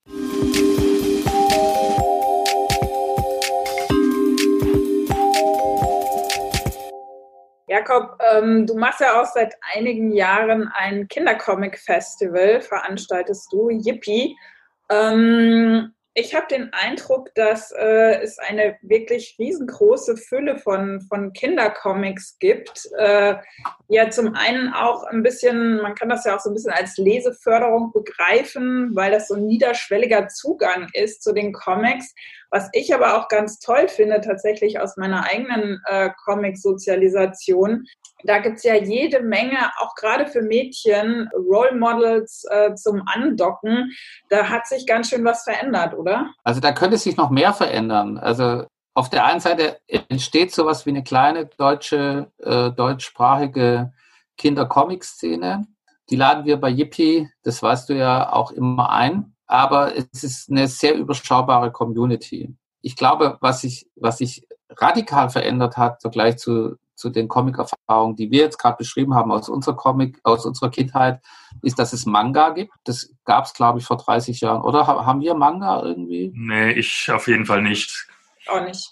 [7.66, 14.36] Jakob, ähm, du machst ja auch seit einigen Jahren ein Kindercomic-Festival, veranstaltest du, Yippie.
[14.90, 22.38] Ähm, ich habe den Eindruck, dass äh, es eine wirklich riesengroße Fülle von, von Kindercomics
[22.38, 22.88] gibt.
[22.96, 23.34] Äh,
[23.88, 26.96] ja, zum einen auch ein bisschen, man kann das ja auch so ein bisschen als
[26.98, 32.14] Leseförderung begreifen, weil das so ein niederschwelliger Zugang ist zu den Comics.
[32.50, 37.86] Was ich aber auch ganz toll finde, tatsächlich aus meiner eigenen äh, Comic-Sozialisation,
[38.24, 43.92] da gibt es ja jede Menge, auch gerade für Mädchen, Role Models äh, zum Andocken.
[44.30, 46.32] Da hat sich ganz schön was verändert, oder?
[46.42, 48.18] Also da könnte sich noch mehr verändern.
[48.18, 53.92] Also auf der einen Seite entsteht sowas wie eine kleine deutsche, äh, deutschsprachige
[54.36, 55.66] Kinder-Comic-Szene.
[56.10, 59.34] Die laden wir bei Yippie, das weißt du ja auch immer ein.
[59.46, 62.56] Aber es ist eine sehr überschaubare Community.
[62.80, 68.16] Ich glaube, was sich, was sich radikal verändert hat, so gleich zu, zu den Comic-Erfahrungen,
[68.16, 71.20] die wir jetzt gerade beschrieben haben aus unserer Comic, aus unserer Kindheit,
[71.62, 72.72] ist, dass es Manga gibt.
[72.84, 74.62] Das gab es, glaube ich, vor 30 Jahren.
[74.62, 76.32] Oder haben wir Manga irgendwie?
[76.34, 78.08] Nee, ich auf jeden Fall nicht.
[78.46, 78.90] Auch nicht.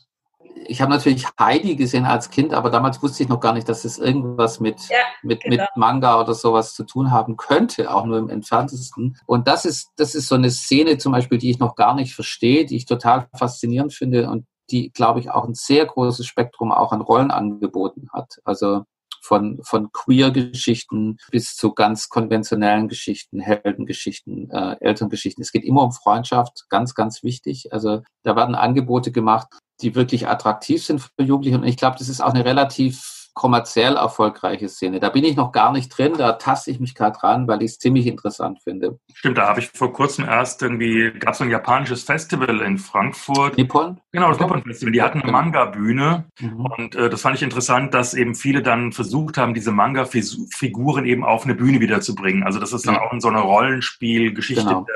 [0.67, 3.85] Ich habe natürlich Heidi gesehen als Kind, aber damals wusste ich noch gar nicht, dass
[3.85, 5.57] es irgendwas mit, ja, mit, genau.
[5.57, 9.17] mit Manga oder sowas zu tun haben könnte, auch nur im entferntesten.
[9.27, 12.15] Und das ist, das ist so eine Szene zum Beispiel, die ich noch gar nicht
[12.15, 16.73] verstehe, die ich total faszinierend finde und die, glaube ich, auch ein sehr großes Spektrum
[16.73, 18.41] auch an Rollenangeboten hat.
[18.45, 18.85] Also
[19.23, 25.43] von, von Queer-Geschichten bis zu ganz konventionellen Geschichten, Heldengeschichten, äh, Elterngeschichten.
[25.43, 27.73] Es geht immer um Freundschaft, ganz, ganz wichtig.
[27.73, 29.47] Also da werden Angebote gemacht,
[29.81, 31.59] die wirklich attraktiv sind für Jugendliche.
[31.59, 35.01] Und ich glaube, das ist auch eine relativ kommerziell erfolgreiche Szene.
[35.01, 37.73] Da bin ich noch gar nicht drin, da taste ich mich gerade ran, weil ich
[37.73, 38.99] es ziemlich interessant finde.
[39.15, 43.57] Stimmt, da habe ich vor kurzem erst irgendwie, gab es ein japanisches Festival in Frankfurt.
[43.57, 44.01] Nippon?
[44.13, 44.93] Genau, das Nippon Festival.
[44.93, 45.39] Die hatten eine genau.
[45.39, 46.67] Manga-Bühne mhm.
[46.67, 51.25] und äh, das fand ich interessant, dass eben viele dann versucht haben, diese Manga-Figuren eben
[51.25, 52.43] auf eine Bühne wiederzubringen.
[52.43, 53.03] Also das ist dann ja.
[53.03, 54.87] auch in so eine Rollenspielgeschichte genau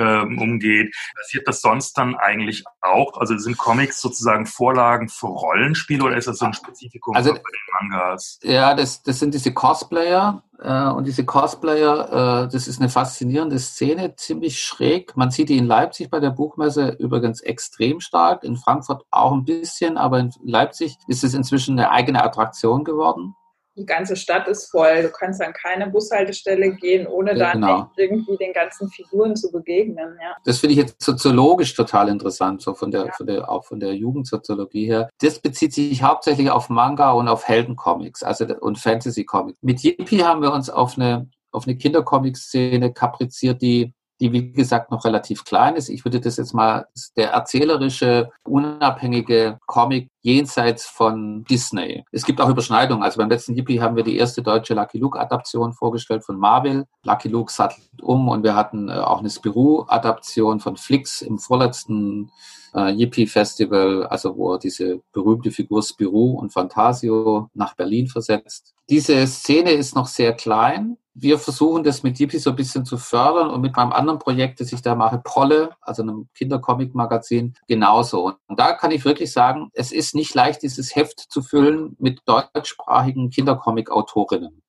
[0.00, 0.94] ähm, umgeht.
[1.16, 3.18] Passiert das sonst dann eigentlich auch?
[3.18, 7.38] Also sind Comics sozusagen Vorlagen für Rollenspiele oder ist das so ein Spezifikum also, bei
[7.38, 8.38] den Mangas?
[8.42, 10.42] Ja, das, das sind diese Cosplayer.
[10.58, 15.16] Äh, und diese Cosplayer, äh, das ist eine faszinierende Szene, ziemlich schräg.
[15.16, 19.44] Man sieht die in Leipzig bei der Buchmesse übrigens extrem stark, in Frankfurt auch ein
[19.44, 23.34] bisschen, aber in Leipzig ist es inzwischen eine eigene Attraktion geworden
[23.76, 25.02] die ganze Stadt ist voll.
[25.02, 27.90] Du kannst an keine Bushaltestelle gehen, ohne ja, dann genau.
[27.96, 30.16] irgendwie den ganzen Figuren zu begegnen.
[30.20, 30.36] Ja.
[30.44, 33.12] Das finde ich jetzt soziologisch total interessant, so von der, ja.
[33.12, 35.08] von der, auch von der Jugendsoziologie her.
[35.20, 39.58] Das bezieht sich hauptsächlich auf Manga und auf Heldencomics, also und Fantasy-Comics.
[39.62, 44.90] Mit Yippie haben wir uns auf eine auf eine Kindercomic-Szene kapriziert, die die wie gesagt
[44.90, 45.88] noch relativ klein ist.
[45.88, 52.04] Ich würde das jetzt mal der erzählerische, unabhängige Comic jenseits von Disney.
[52.12, 53.02] Es gibt auch Überschneidungen.
[53.02, 56.86] Also beim letzten Yippie haben wir die erste deutsche Lucky Luke-Adaption vorgestellt von Marvel.
[57.04, 62.30] Lucky Luke sattelt um und wir hatten äh, auch eine Spirou-Adaption von Flix im vorletzten
[62.74, 68.74] äh, Yippie Festival, also wo er diese berühmte Figur Spirou und Fantasio nach Berlin versetzt.
[68.88, 72.96] Diese Szene ist noch sehr klein wir versuchen das mit Yippie so ein bisschen zu
[72.96, 78.34] fördern und mit meinem anderen Projekt, das ich da mache, Polle, also einem Kindercomic-Magazin, genauso.
[78.46, 82.20] Und da kann ich wirklich sagen, es ist nicht leicht, dieses Heft zu füllen mit
[82.26, 84.62] deutschsprachigen Kindercomic-Autorinnen.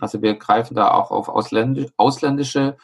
[0.00, 2.76] Also wir greifen da auch auf ausländische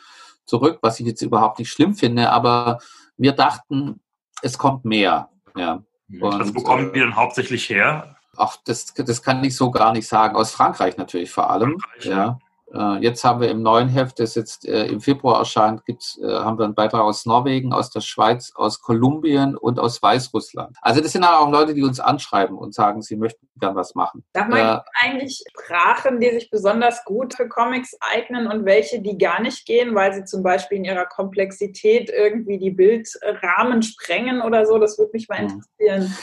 [0.46, 2.78] zurück, was ich jetzt überhaupt nicht schlimm finde, aber
[3.16, 4.00] wir dachten,
[4.42, 5.30] es kommt mehr.
[5.56, 5.82] Ja.
[6.20, 8.16] Und, also wo kommen die denn hauptsächlich her?
[8.36, 10.36] Ach, das, das kann ich so gar nicht sagen.
[10.36, 11.78] Aus Frankreich natürlich vor allem.
[11.78, 12.38] Frankreich, ja.
[12.74, 16.26] Äh, jetzt haben wir im neuen Heft, das jetzt äh, im Februar erscheint, gibt's, äh,
[16.26, 20.76] haben wir einen Beitrag aus Norwegen, aus der Schweiz, aus Kolumbien und aus Weißrussland.
[20.80, 24.24] Also das sind auch Leute, die uns anschreiben und sagen, sie möchten gern was machen.
[24.34, 29.18] Sag mal, äh, eigentlich Sprachen, die sich besonders gut für Comics eignen und welche, die
[29.18, 34.66] gar nicht gehen, weil sie zum Beispiel in ihrer Komplexität irgendwie die Bildrahmen sprengen oder
[34.66, 34.78] so?
[34.78, 35.62] Das würde mich mal mhm.
[35.78, 36.16] interessieren.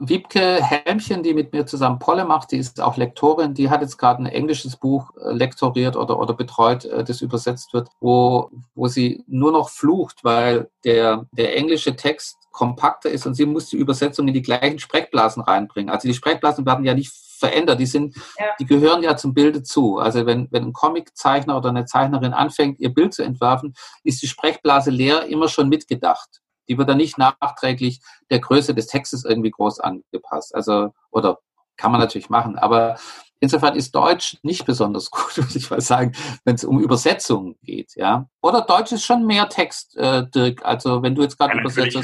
[0.00, 3.98] Wiebke Helmchen, die mit mir zusammen Polle macht, die ist auch Lektorin, die hat jetzt
[3.98, 8.86] gerade ein englisches Buch äh, lektoriert oder, oder betreut, äh, das übersetzt wird, wo, wo
[8.86, 13.76] sie nur noch flucht, weil der, der englische Text kompakter ist und sie muss die
[13.76, 15.90] Übersetzung in die gleichen Sprechblasen reinbringen.
[15.90, 18.46] Also die Sprechblasen werden ja nicht verändert, die sind, ja.
[18.58, 19.98] die gehören ja zum Bilde zu.
[19.98, 24.26] Also wenn, wenn ein Comiczeichner oder eine Zeichnerin anfängt, ihr Bild zu entwerfen, ist die
[24.28, 26.40] Sprechblase leer immer schon mitgedacht.
[26.68, 28.00] Die wird dann nicht nachträglich
[28.30, 30.54] der Größe des Textes irgendwie groß angepasst.
[30.54, 31.38] Also, oder
[31.76, 32.98] kann man natürlich machen, aber
[33.40, 36.12] insofern ist Deutsch nicht besonders gut, muss ich mal sagen,
[36.44, 38.28] wenn es um Übersetzungen geht, ja.
[38.42, 40.64] Oder Deutsch ist schon mehr Text, äh, Dirk.
[40.64, 41.96] Also wenn du jetzt gerade ja, übersetzt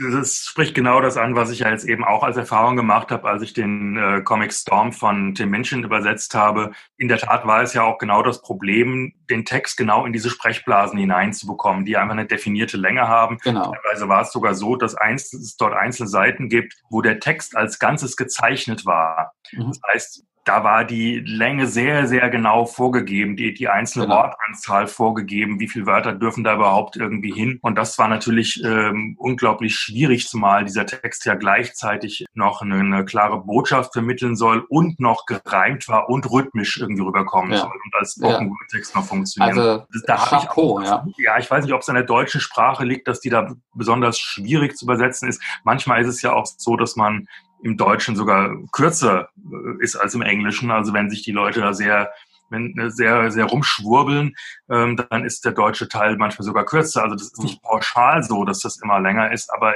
[0.00, 3.28] das spricht genau das an, was ich ja jetzt eben auch als Erfahrung gemacht habe,
[3.28, 6.72] als ich den äh, Comic Storm von Tim Minchin übersetzt habe.
[6.96, 10.30] In der Tat war es ja auch genau das Problem, den Text genau in diese
[10.30, 13.38] Sprechblasen hineinzubekommen, die einfach eine definierte Länge haben.
[13.44, 13.72] Genau.
[13.72, 17.78] Teilweise war es sogar so, dass es dort einzelne Seiten gibt, wo der Text als
[17.78, 19.34] Ganzes gezeichnet war.
[19.52, 19.68] Mhm.
[19.68, 24.22] Das heißt, da war die Länge sehr, sehr genau vorgegeben, die, die einzelne genau.
[24.22, 27.58] Wortanzahl vorgegeben, wie viele Wörter dürfen da überhaupt irgendwie hin.
[27.62, 33.04] Und das war natürlich ähm, unglaublich schwierig, zumal dieser Text ja gleichzeitig noch eine, eine,
[33.04, 37.58] klare Botschaft vermitteln soll und noch gereimt war und rhythmisch irgendwie rüberkommen ja.
[37.58, 39.58] soll und als Spoken-Word-Text noch funktionieren.
[39.58, 41.06] Also, da habe ich auch, ja.
[41.18, 44.18] ja, ich weiß nicht, ob es an der deutschen Sprache liegt, dass die da besonders
[44.18, 45.42] schwierig zu übersetzen ist.
[45.64, 47.26] Manchmal ist es ja auch so, dass man
[47.62, 50.70] im Deutschen sogar kürzer äh, ist als im Englischen.
[50.70, 52.10] Also wenn sich die Leute da sehr
[52.50, 54.34] wenn äh, sehr, sehr rumschwurbeln,
[54.70, 57.04] ähm, dann ist der deutsche Teil manchmal sogar kürzer.
[57.04, 59.74] Also das ist nicht pauschal so, dass das immer länger ist, aber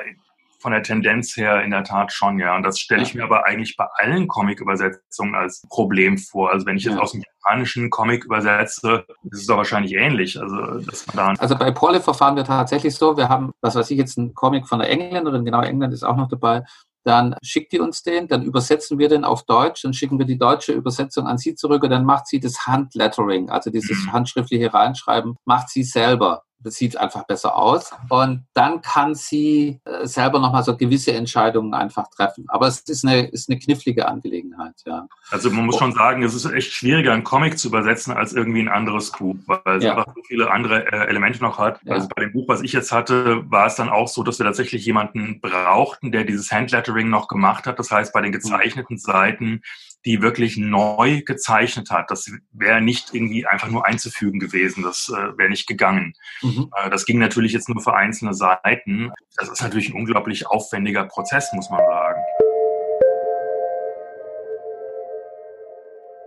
[0.65, 2.57] von der Tendenz her in der Tat schon, ja.
[2.57, 6.53] Und das stelle ich mir aber eigentlich bei allen Comic-Übersetzungen als Problem vor.
[6.53, 10.41] Also wenn ich jetzt aus dem japanischen Comic übersetze, ist es doch wahrscheinlich ähnlich.
[10.41, 13.91] Also, dass man da also bei Porle verfahren wir tatsächlich so, wir haben, was weiß
[13.91, 16.63] ich, jetzt ein Comic von der Engländerin, genau England ist auch noch dabei,
[17.05, 20.39] dann schickt die uns den, dann übersetzen wir den auf Deutsch, dann schicken wir die
[20.39, 24.13] deutsche Übersetzung an sie zurück und dann macht sie das Handlettering, also dieses mhm.
[24.13, 27.91] handschriftliche Reinschreiben, macht sie selber sieht einfach besser aus.
[28.09, 32.45] Und dann kann sie äh, selber nochmal so gewisse Entscheidungen einfach treffen.
[32.49, 35.07] Aber es ist eine, ist eine knifflige Angelegenheit, ja.
[35.31, 38.61] Also man muss schon sagen, es ist echt schwieriger, einen Comic zu übersetzen, als irgendwie
[38.61, 39.97] ein anderes Buch, weil es ja.
[39.97, 41.81] einfach so viele andere äh, Elemente noch hat.
[41.85, 41.95] Ja.
[41.95, 44.47] Also bei dem Buch, was ich jetzt hatte, war es dann auch so, dass wir
[44.47, 47.79] tatsächlich jemanden brauchten, der dieses Handlettering noch gemacht hat.
[47.79, 49.63] Das heißt, bei den gezeichneten Seiten
[50.05, 52.11] die wirklich neu gezeichnet hat.
[52.11, 54.83] Das wäre nicht irgendwie einfach nur einzufügen gewesen.
[54.83, 56.15] Das äh, wäre nicht gegangen.
[56.43, 56.71] Mhm.
[56.77, 59.13] Äh, das ging natürlich jetzt nur für einzelne Seiten.
[59.37, 62.21] Das ist natürlich ein unglaublich aufwendiger Prozess, muss man sagen.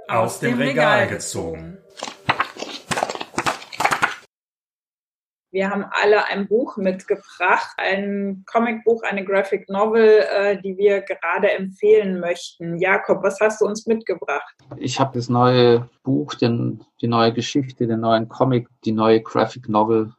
[0.08, 1.78] Aus dem Regal gezogen.
[5.52, 11.52] Wir haben alle ein Buch mitgebracht, ein Comicbuch, eine Graphic Novel, äh, die wir gerade
[11.52, 12.78] empfehlen möchten.
[12.80, 14.56] Jakob, was hast du uns mitgebracht?
[14.76, 19.70] Ich habe das neue Buch, den, die neue Geschichte, den neuen Comic, die neue Graphic
[19.70, 20.14] Novel,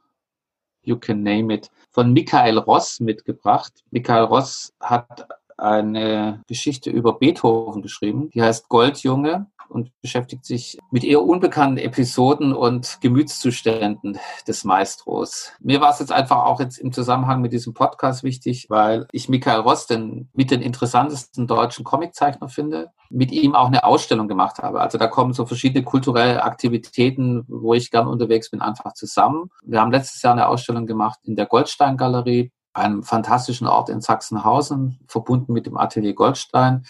[0.82, 3.84] You Can Name It, von Michael Ross mitgebracht.
[3.90, 11.04] Michael Ross hat eine Geschichte über Beethoven geschrieben, die heißt Goldjunge und beschäftigt sich mit
[11.04, 15.52] eher unbekannten Episoden und Gemütszuständen des Maestros.
[15.60, 19.28] Mir war es jetzt einfach auch jetzt im Zusammenhang mit diesem Podcast wichtig, weil ich
[19.28, 24.58] Michael Ross den, mit den interessantesten deutschen Comiczeichner finde, mit ihm auch eine Ausstellung gemacht
[24.58, 24.80] habe.
[24.80, 29.50] Also da kommen so verschiedene kulturelle Aktivitäten, wo ich gern unterwegs bin, einfach zusammen.
[29.64, 34.00] Wir haben letztes Jahr eine Ausstellung gemacht in der Goldstein Galerie, einem fantastischen Ort in
[34.00, 36.84] Sachsenhausen, verbunden mit dem Atelier Goldstein.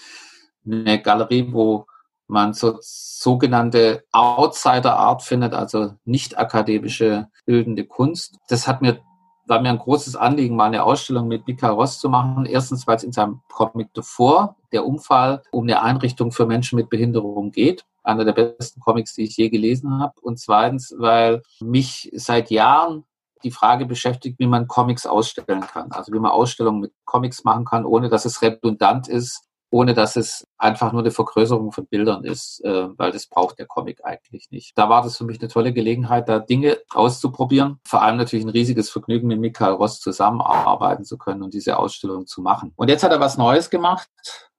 [0.66, 1.86] Eine Galerie, wo
[2.28, 8.36] man so sogenannte Outsider-Art findet, also nicht akademische bildende Kunst.
[8.48, 9.00] Das hat mir
[9.48, 12.44] war mir ein großes Anliegen, mal eine Ausstellung mit Mika Ross zu machen.
[12.44, 16.90] Erstens, weil es in seinem Comic davor, der Umfall, um eine Einrichtung für Menschen mit
[16.90, 17.84] Behinderung geht.
[18.02, 20.14] Einer der besten Comics, die ich je gelesen habe.
[20.20, 23.04] Und zweitens, weil mich seit Jahren
[23.44, 25.92] die Frage beschäftigt, wie man Comics ausstellen kann.
[25.92, 30.16] Also wie man Ausstellungen mit Comics machen kann, ohne dass es redundant ist ohne dass
[30.16, 34.50] es einfach nur eine Vergrößerung von Bildern ist, äh, weil das braucht der Comic eigentlich
[34.50, 34.76] nicht.
[34.76, 37.78] Da war das für mich eine tolle Gelegenheit, da Dinge auszuprobieren.
[37.84, 42.26] Vor allem natürlich ein riesiges Vergnügen, mit Michael Ross zusammenarbeiten zu können und diese Ausstellung
[42.26, 42.72] zu machen.
[42.76, 44.08] Und jetzt hat er was Neues gemacht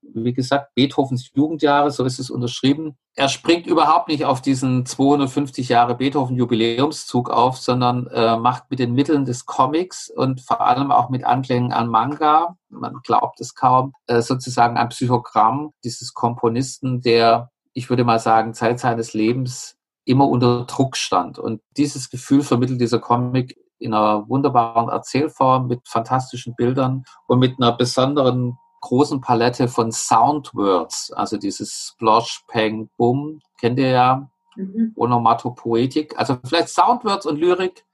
[0.01, 2.97] wie gesagt, Beethovens Jugendjahre, so ist es unterschrieben.
[3.15, 8.93] Er springt überhaupt nicht auf diesen 250 Jahre Beethoven-Jubiläumszug auf, sondern äh, macht mit den
[8.93, 13.93] Mitteln des Comics und vor allem auch mit Anklängen an Manga, man glaubt es kaum,
[14.07, 20.27] äh, sozusagen ein Psychogramm dieses Komponisten, der, ich würde mal sagen, Zeit seines Lebens immer
[20.27, 21.39] unter Druck stand.
[21.39, 27.55] Und dieses Gefühl vermittelt dieser Comic in einer wunderbaren Erzählform mit fantastischen Bildern und mit
[27.59, 34.93] einer besonderen großen Palette von Soundwords, also dieses Splosh, Peng, Boom, kennt ihr ja, mhm.
[34.95, 37.85] Onomatopoetik, also vielleicht Soundwords und Lyrik,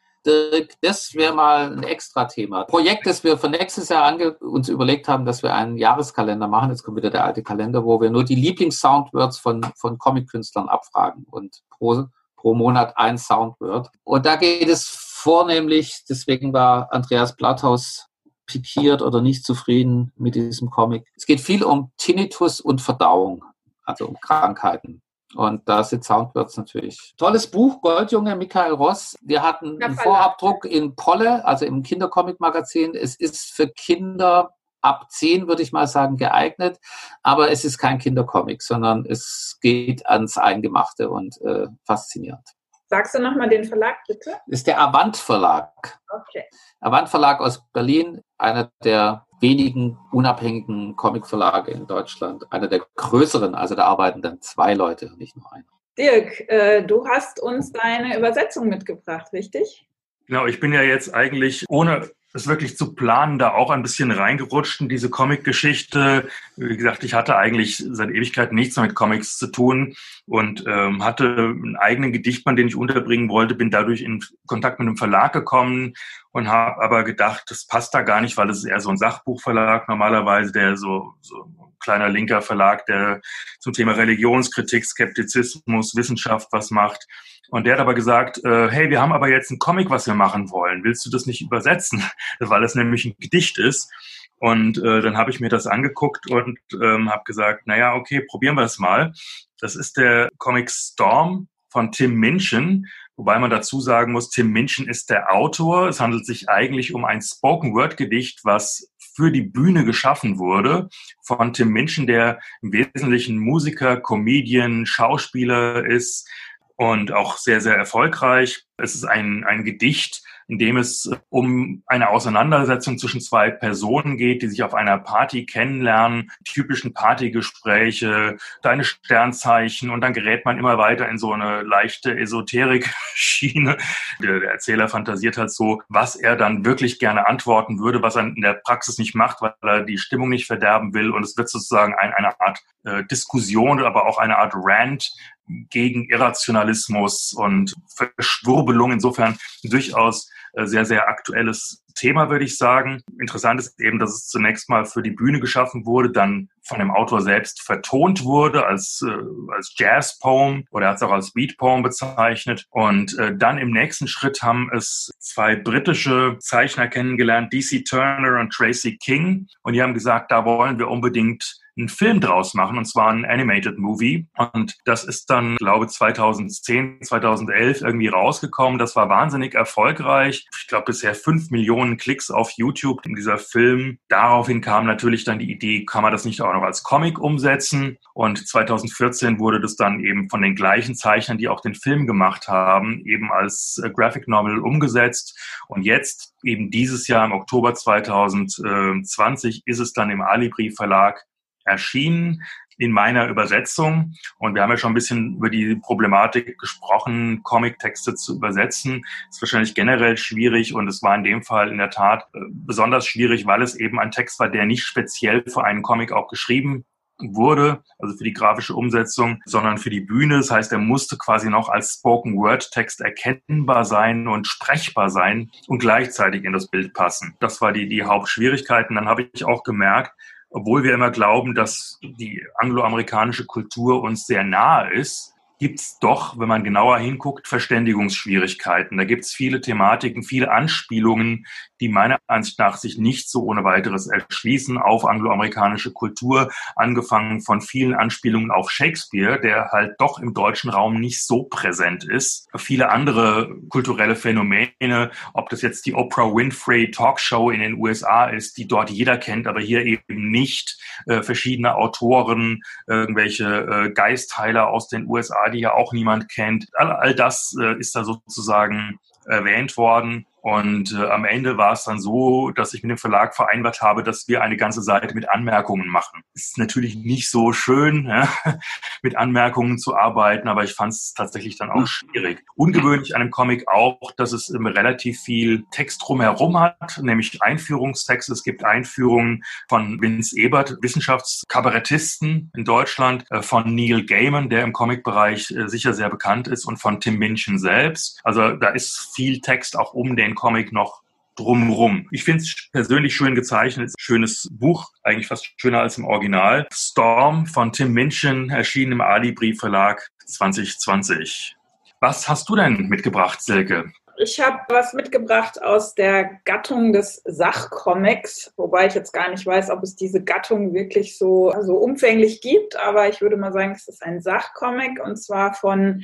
[0.81, 2.63] das wäre mal ein extra Thema.
[2.63, 6.71] Projekt, das wir für nächstes Jahr uns überlegt haben, dass wir einen Jahreskalender machen.
[6.71, 11.25] Jetzt kommt wieder der alte Kalender, wo wir nur die Lieblings-Soundwords von, von Comic-Künstlern abfragen
[11.29, 13.91] und pro, pro Monat ein Soundword.
[14.03, 18.07] Und da geht es vornehmlich, deswegen war Andreas Blatthaus
[18.45, 21.05] pikiert oder nicht zufrieden mit diesem Comic.
[21.15, 23.43] Es geht viel um Tinnitus und Verdauung,
[23.83, 25.01] also um Krankheiten.
[25.35, 27.13] Und da sind Soundwords natürlich.
[27.17, 29.15] Tolles Buch, Goldjunge, Michael Ross.
[29.21, 32.95] Wir hatten einen Vorabdruck in Polle, also im Kindercomic-Magazin.
[32.95, 36.79] Es ist für Kinder ab zehn, würde ich mal sagen, geeignet.
[37.21, 42.54] Aber es ist kein Kindercomic, sondern es geht ans Eingemachte und äh, faszinierend.
[42.87, 44.31] Sagst du nochmal den Verlag, bitte?
[44.47, 45.71] Das ist der Avant Verlag.
[46.09, 46.43] Okay.
[46.79, 52.51] Avant Verlag aus Berlin, einer der wenigen unabhängigen Comicverlage in Deutschland.
[52.51, 55.65] Einer der größeren, also da arbeiten dann zwei Leute, nicht nur einer.
[55.97, 59.87] Dirk, äh, du hast uns deine Übersetzung mitgebracht, richtig?
[60.27, 64.11] Genau, ich bin ja jetzt eigentlich ohne es wirklich zu planen, da auch ein bisschen
[64.11, 66.27] reingerutscht in diese Comic-Geschichte.
[66.57, 71.25] Wie gesagt, ich hatte eigentlich seit Ewigkeit nichts mit Comics zu tun und ähm, hatte
[71.37, 75.93] einen eigenen Gedichtband, den ich unterbringen wollte, bin dadurch in Kontakt mit einem Verlag gekommen
[76.31, 78.97] und habe aber gedacht, das passt da gar nicht, weil es ist eher so ein
[78.97, 83.21] Sachbuchverlag normalerweise, der so, so kleiner linker Verlag, der
[83.59, 87.07] zum Thema Religionskritik, Skeptizismus, Wissenschaft was macht.
[87.49, 90.15] Und der hat aber gesagt, äh, hey, wir haben aber jetzt einen Comic, was wir
[90.15, 90.83] machen wollen.
[90.83, 92.03] Willst du das nicht übersetzen?
[92.39, 93.91] Weil es nämlich ein Gedicht ist.
[94.37, 98.55] Und äh, dann habe ich mir das angeguckt und ähm, habe gesagt, naja, okay, probieren
[98.55, 99.13] wir es mal.
[99.59, 102.85] Das ist der Comic Storm von Tim Minchin,
[103.15, 105.87] wobei man dazu sagen muss, Tim Minchin ist der Autor.
[105.87, 110.89] Es handelt sich eigentlich um ein Spoken-Word-Gedicht, was für die Bühne geschaffen wurde
[111.21, 116.29] von Tim Minchin, der im Wesentlichen Musiker, Comedian, Schauspieler ist
[116.77, 118.65] und auch sehr, sehr erfolgreich.
[118.77, 124.41] Es ist ein, ein Gedicht, in dem es um eine Auseinandersetzung zwischen zwei Personen geht,
[124.41, 130.77] die sich auf einer Party kennenlernen, typischen Partygespräche, deine Sternzeichen und dann gerät man immer
[130.77, 133.77] weiter in so eine leichte Esoterik-Schiene.
[134.21, 138.23] Der, der Erzähler fantasiert halt so, was er dann wirklich gerne antworten würde, was er
[138.23, 141.49] in der Praxis nicht macht, weil er die Stimmung nicht verderben will und es wird
[141.49, 145.11] sozusagen ein, eine Art äh, Diskussion, aber auch eine Art Rant
[145.47, 148.91] gegen Irrationalismus und Verschwurbelung.
[148.91, 153.01] Insofern durchaus äh, sehr, sehr aktuelles Thema, würde ich sagen.
[153.19, 156.91] Interessant ist eben, dass es zunächst mal für die Bühne geschaffen wurde, dann von dem
[156.91, 161.83] Autor selbst vertont wurde als, äh, als Jazz-Poem oder er hat es auch als Beat-Poem
[161.83, 162.65] bezeichnet.
[162.69, 168.51] Und äh, dann im nächsten Schritt haben es zwei britische Zeichner kennengelernt, DC Turner und
[168.51, 169.47] Tracy King.
[169.61, 173.25] Und die haben gesagt, da wollen wir unbedingt einen Film draus machen, und zwar ein
[173.25, 174.27] Animated Movie.
[174.53, 178.79] Und das ist dann, glaube 2010, 2011 irgendwie rausgekommen.
[178.79, 180.47] Das war wahnsinnig erfolgreich.
[180.59, 183.99] Ich glaube, bisher fünf Millionen Klicks auf YouTube in dieser Film.
[184.09, 187.97] Daraufhin kam natürlich dann die Idee, kann man das nicht auch noch als Comic umsetzen?
[188.13, 192.47] Und 2014 wurde das dann eben von den gleichen Zeichnern, die auch den Film gemacht
[192.47, 195.37] haben, eben als äh, Graphic Novel umgesetzt.
[195.67, 201.25] Und jetzt, eben dieses Jahr im Oktober 2020, ist es dann im Alibri Verlag
[201.65, 202.41] erschienen
[202.77, 204.13] in meiner Übersetzung.
[204.37, 209.05] Und wir haben ja schon ein bisschen über die Problematik gesprochen, Comic-Texte zu übersetzen.
[209.29, 213.07] Ist wahrscheinlich generell schwierig und es war in dem Fall in der Tat äh, besonders
[213.07, 216.85] schwierig, weil es eben ein Text war, der nicht speziell für einen Comic auch geschrieben
[217.19, 220.37] wurde, also für die grafische Umsetzung, sondern für die Bühne.
[220.37, 225.49] Das heißt, er musste quasi noch als Spoken Word Text erkennbar sein und sprechbar sein
[225.67, 227.35] und gleichzeitig in das Bild passen.
[227.39, 228.89] Das war die, die Hauptschwierigkeit.
[228.89, 230.11] Und dann habe ich auch gemerkt,
[230.55, 236.37] obwohl wir immer glauben, dass die angloamerikanische Kultur uns sehr nahe ist, gibt es doch,
[236.39, 238.97] wenn man genauer hinguckt, Verständigungsschwierigkeiten.
[238.97, 241.45] Da gibt es viele Thematiken, viele Anspielungen,
[241.79, 247.61] die meiner Ansicht nach sich nicht so ohne weiteres erschließen auf angloamerikanische Kultur, angefangen von
[247.61, 252.47] vielen Anspielungen auf Shakespeare, der halt doch im deutschen Raum nicht so präsent ist.
[252.55, 258.57] Viele andere kulturelle Phänomene, ob das jetzt die Oprah Winfrey Talkshow in den USA ist,
[258.57, 260.77] die dort jeder kennt, aber hier eben nicht.
[261.07, 266.67] Äh, verschiedene Autoren, irgendwelche äh, Geistheiler aus den USA, die ja auch niemand kennt.
[266.73, 270.25] All, all das äh, ist da sozusagen erwähnt worden.
[270.45, 274.03] Und äh, am Ende war es dann so, dass ich mit dem Verlag vereinbart habe,
[274.03, 276.21] dass wir eine ganze Seite mit Anmerkungen machen.
[276.35, 278.29] Ist natürlich nicht so schön, ja,
[279.01, 282.43] mit Anmerkungen zu arbeiten, aber ich fand es tatsächlich dann auch schwierig.
[282.53, 288.29] Ungewöhnlich an einem Comic auch, dass es relativ viel Text drumherum hat, nämlich Einführungstext.
[288.29, 294.73] Es gibt Einführungen von Vince Ebert, Wissenschaftskabarettisten in Deutschland, äh, von Neil Gaiman, der im
[294.73, 298.19] Comicbereich äh, sicher sehr bekannt ist, und von Tim Minchin selbst.
[298.23, 301.01] Also da ist viel Text auch um den Comic noch
[301.35, 302.07] drumrum.
[302.11, 306.67] Ich finde es persönlich schön gezeichnet, schönes Buch, eigentlich fast schöner als im Original.
[306.71, 311.55] Storm von Tim Minchin erschien im Ali Verlag 2020.
[311.99, 313.91] Was hast du denn mitgebracht, Silke?
[314.17, 319.69] Ich habe was mitgebracht aus der Gattung des Sachcomics, wobei ich jetzt gar nicht weiß,
[319.71, 323.89] ob es diese Gattung wirklich so, so umfänglich gibt, aber ich würde mal sagen, es
[323.89, 326.03] ist ein Sachcomic und zwar von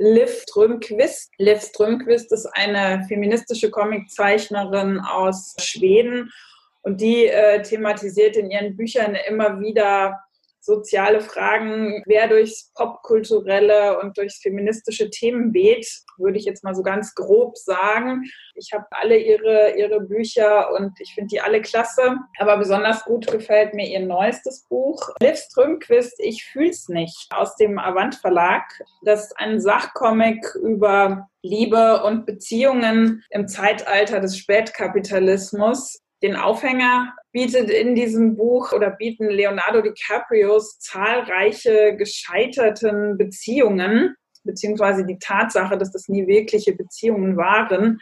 [0.00, 1.30] Liv Strömquist.
[1.36, 6.32] Liv Strömquist ist eine feministische Comiczeichnerin aus Schweden
[6.80, 10.18] und die äh, thematisiert in ihren Büchern immer wieder
[10.60, 15.86] soziale Fragen quer durchs popkulturelle und durchs feministische Themen weht,
[16.18, 18.24] würde ich jetzt mal so ganz grob sagen.
[18.54, 22.16] Ich habe alle ihre, ihre Bücher und ich finde die alle klasse.
[22.38, 25.10] Aber besonders gut gefällt mir ihr neuestes Buch.
[25.20, 28.64] Liv Strömquist, Ich fühl's nicht, aus dem Avant Verlag.
[29.02, 36.00] Das ist ein Sachcomic über Liebe und Beziehungen im Zeitalter des Spätkapitalismus.
[36.22, 45.18] Den Aufhänger bietet in diesem Buch oder bieten Leonardo DiCaprios zahlreiche gescheiterten Beziehungen, beziehungsweise die
[45.18, 48.00] Tatsache, dass das nie wirkliche Beziehungen waren.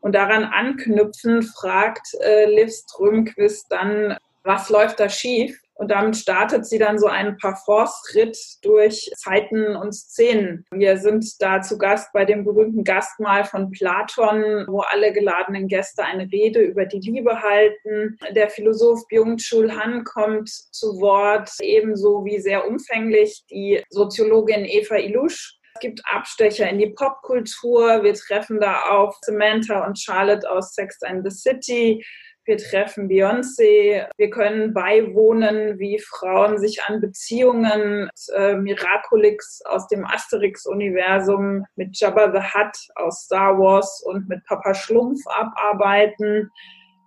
[0.00, 5.58] Und daran anknüpfen fragt äh, Liv Strömquist dann, was läuft da schief?
[5.74, 10.64] Und damit startet sie dann so einen Parforce-Ritt durch Zeiten und Szenen.
[10.70, 16.04] Wir sind da zu Gast bei dem berühmten Gastmahl von Platon, wo alle geladenen Gäste
[16.04, 18.16] eine Rede über die Liebe halten.
[18.30, 25.58] Der Philosoph Byung-Chul Han kommt zu Wort, ebenso wie sehr umfänglich die Soziologin Eva Ilusch.
[25.74, 28.04] Es gibt Abstecher in die Popkultur.
[28.04, 32.04] Wir treffen da auf Samantha und Charlotte aus Sex and the City.
[32.46, 34.06] Wir treffen Beyoncé.
[34.16, 42.32] Wir können beiwohnen, wie Frauen sich an Beziehungen äh, Miraculix aus dem Asterix-Universum mit Jabba
[42.32, 46.50] the Hutt aus Star Wars und mit Papa Schlumpf abarbeiten.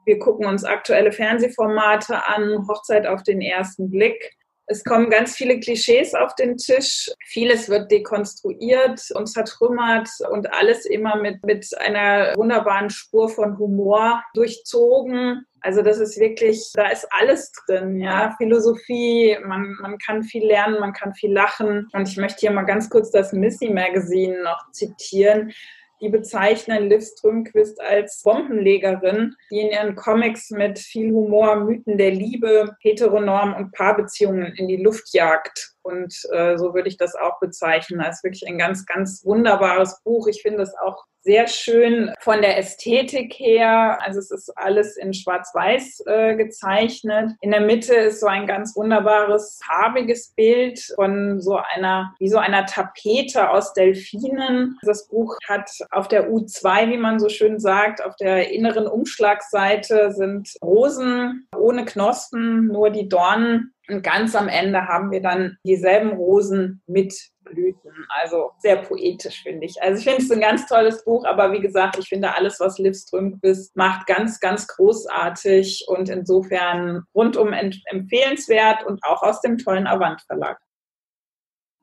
[0.06, 4.37] Wir gucken uns aktuelle Fernsehformate an, Hochzeit auf den ersten Blick.
[4.70, 7.10] Es kommen ganz viele Klischees auf den Tisch.
[7.26, 14.22] Vieles wird dekonstruiert und zertrümmert und alles immer mit, mit einer wunderbaren Spur von Humor
[14.34, 15.46] durchzogen.
[15.62, 18.36] Also das ist wirklich, da ist alles drin, ja.
[18.38, 21.88] Philosophie, man, man kann viel lernen, man kann viel lachen.
[21.94, 25.54] Und ich möchte hier mal ganz kurz das Missy Magazine noch zitieren.
[26.00, 32.12] Die bezeichnen Liv Strömquist als Bombenlegerin, die in ihren Comics mit viel Humor Mythen der
[32.12, 35.77] Liebe, Heteronorm und Paarbeziehungen in die Luft jagt.
[35.88, 40.28] Und äh, so würde ich das auch bezeichnen, als wirklich ein ganz, ganz wunderbares Buch.
[40.28, 44.00] Ich finde es auch sehr schön von der Ästhetik her.
[44.02, 47.32] Also es ist alles in Schwarz-Weiß äh, gezeichnet.
[47.42, 52.38] In der Mitte ist so ein ganz wunderbares farbiges Bild von so einer, wie so
[52.38, 54.78] einer Tapete aus Delfinen.
[54.84, 60.14] Das Buch hat auf der U2, wie man so schön sagt, auf der inneren Umschlagseite
[60.14, 66.12] sind Rosen ohne Knospen, nur die Dornen und ganz am Ende haben wir dann dieselben
[66.12, 67.14] Rosen mit
[67.44, 67.92] Blüten.
[68.10, 69.82] Also sehr poetisch, finde ich.
[69.82, 72.78] Also ich finde es ein ganz tolles Buch, aber wie gesagt, ich finde alles, was
[72.78, 79.88] Liv Strömquist macht, ganz, ganz großartig und insofern rundum empfehlenswert und auch aus dem tollen
[79.88, 80.60] Avant Verlag.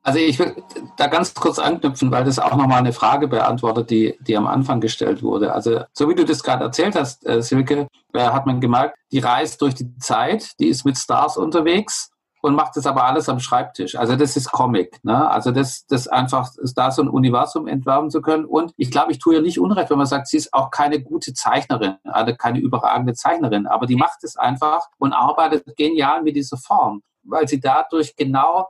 [0.05, 0.55] Also ich will
[0.97, 4.79] da ganz kurz anknüpfen, weil das auch nochmal eine Frage beantwortet, die, die am Anfang
[4.79, 5.51] gestellt wurde.
[5.51, 9.17] Also so wie du das gerade erzählt hast, äh, Silke, äh, hat man gemerkt, die
[9.17, 12.11] reist durch die Zeit, die ist mit Stars unterwegs
[12.43, 13.95] und macht das aber alles am Schreibtisch.
[13.95, 15.03] Also das ist Comic.
[15.03, 15.27] Ne?
[15.27, 18.45] Also das, das einfach ist da so ein Universum entwerfen zu können.
[18.45, 21.01] Und ich glaube, ich tue ihr nicht unrecht, wenn man sagt, sie ist auch keine
[21.01, 26.35] gute Zeichnerin, also keine überragende Zeichnerin, aber die macht es einfach und arbeitet genial mit
[26.35, 28.69] dieser Form, weil sie dadurch genau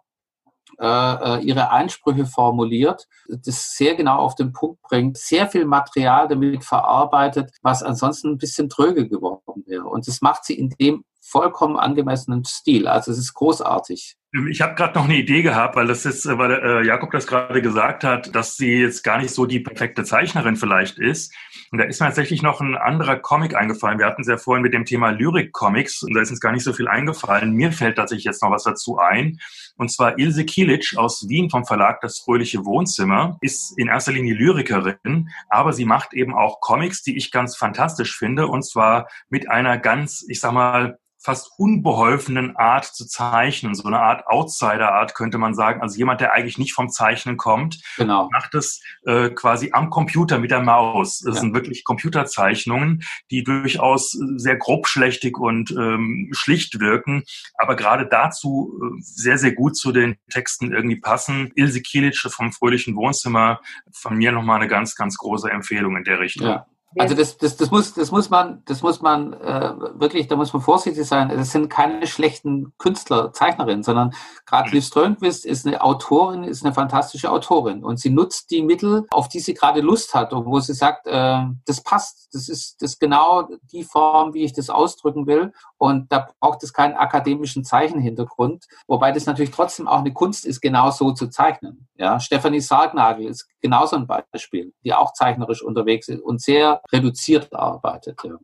[0.80, 6.28] äh, äh, ihre Einsprüche formuliert, das sehr genau auf den Punkt bringt, sehr viel Material
[6.28, 9.86] damit verarbeitet, was ansonsten ein bisschen tröge geworden wäre.
[9.86, 12.88] Und das macht sie in dem vollkommen angemessenen Stil.
[12.88, 14.15] Also es ist großartig.
[14.36, 17.27] Ähm, ich habe gerade noch eine Idee gehabt, weil das jetzt, weil äh, Jakob das
[17.27, 21.33] gerade gesagt hat, dass sie jetzt gar nicht so die perfekte Zeichnerin vielleicht ist.
[21.71, 23.99] Und da ist mir tatsächlich noch ein anderer Comic eingefallen.
[23.99, 26.63] Wir hatten es ja vorhin mit dem Thema Lyrik-Comics und da ist uns gar nicht
[26.63, 27.53] so viel eingefallen.
[27.53, 29.39] Mir fällt tatsächlich jetzt noch was dazu ein.
[29.77, 34.36] Und zwar Ilse Kilic aus Wien vom Verlag Das Fröhliche Wohnzimmer ist in erster Linie
[34.36, 38.47] Lyrikerin, aber sie macht eben auch Comics, die ich ganz fantastisch finde.
[38.47, 43.99] Und zwar mit einer ganz, ich sag mal, fast unbeholfenen Art zu zeichnen, so eine
[43.99, 45.82] Art Outsider-Art könnte man sagen.
[45.82, 48.30] Also jemand, der eigentlich nicht vom Zeichnen kommt, genau.
[48.32, 51.19] macht es äh, quasi am Computer mit der Maus.
[51.19, 51.41] Das ja.
[51.41, 53.01] sind wirklich Computerzeichnungen,
[53.32, 57.23] die durchaus sehr grobschlächtig und ähm, schlicht wirken,
[57.57, 61.51] aber gerade dazu äh, sehr, sehr gut zu den Texten irgendwie passen.
[61.55, 63.61] Ilse Kilic vom Fröhlichen Wohnzimmer,
[63.91, 66.47] von mir nochmal eine ganz, ganz große Empfehlung in der Richtung.
[66.47, 66.67] Ja.
[66.98, 70.54] Also das, das, das muss, das muss man, das muss man äh, wirklich, da muss
[70.54, 71.30] man vorsichtig sein.
[71.30, 74.14] Das sind keine schlechten Künstler, Zeichnerinnen, sondern
[74.46, 77.84] gerade Liv Strömquist ist eine Autorin, ist eine fantastische Autorin.
[77.84, 81.08] Und sie nutzt die Mittel, auf die sie gerade Lust hat und wo sie sagt,
[81.08, 85.54] äh, das passt, das ist das ist genau die Form, wie ich das ausdrücken will
[85.86, 90.59] und da braucht es keinen akademischen Zeichenhintergrund, wobei das natürlich trotzdem auch eine Kunst ist,
[90.59, 91.88] genau so zu zeichnen.
[91.95, 97.53] Ja, Stefanie Sargnagel ist genauso ein Beispiel, die auch zeichnerisch unterwegs ist und sehr reduziert
[97.53, 98.19] arbeitet.
[98.23, 98.36] Ja.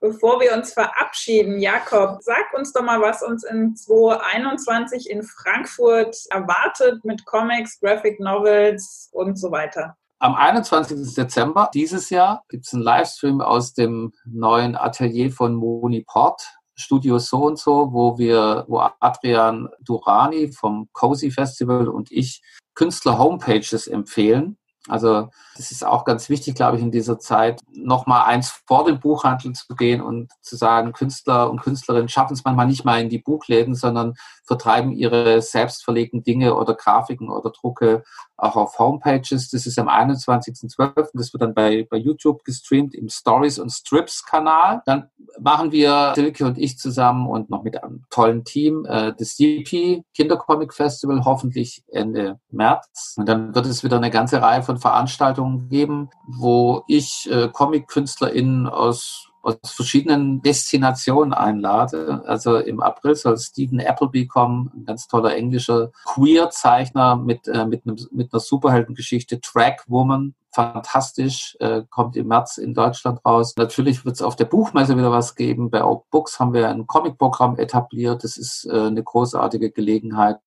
[0.00, 6.16] Bevor wir uns verabschieden, Jakob, sag uns doch mal, was uns in 2021 in Frankfurt
[6.30, 9.96] erwartet mit Comics, Graphic Novels und so weiter.
[10.22, 11.16] Am 21.
[11.16, 16.40] Dezember dieses Jahr gibt es einen Livestream aus dem neuen Atelier von Moni Port,
[16.76, 22.40] Studio so und so, wo wir, wo Adrian Durani vom Cozy Festival und ich
[22.76, 24.58] Künstler Homepages empfehlen.
[24.88, 28.98] Also das ist auch ganz wichtig, glaube ich, in dieser Zeit, nochmal eins vor dem
[28.98, 33.08] Buchhandel zu gehen und zu sagen, Künstler und Künstlerinnen schaffen es manchmal nicht mal in
[33.08, 34.14] die Buchläden, sondern
[34.44, 38.02] vertreiben ihre selbst verlegten Dinge oder Grafiken oder Drucke
[38.42, 39.50] auch auf Homepages.
[39.50, 41.10] Das ist am 21.12.
[41.14, 44.82] Das wird dann bei, bei YouTube gestreamt im Stories und Strips Kanal.
[44.84, 45.08] Dann
[45.40, 50.02] machen wir, Silke und ich zusammen und noch mit einem tollen Team, äh, das DP
[50.14, 53.14] Kindercomic Festival, hoffentlich Ende März.
[53.16, 58.66] Und dann wird es wieder eine ganze Reihe von Veranstaltungen geben, wo ich äh, Comic-KünstlerInnen
[58.66, 62.22] aus aus verschiedenen Destinationen einlade.
[62.26, 67.84] Also im April soll Stephen Appleby kommen, ein ganz toller englischer Queer-Zeichner mit, äh, mit,
[68.12, 73.54] mit einer Superheldengeschichte, Track Woman, fantastisch, äh, kommt im März in Deutschland raus.
[73.56, 75.70] Natürlich wird es auf der Buchmesse wieder was geben.
[75.70, 78.22] Bei Oak Books haben wir ein Comic-Programm etabliert.
[78.22, 80.38] Das ist äh, eine großartige Gelegenheit.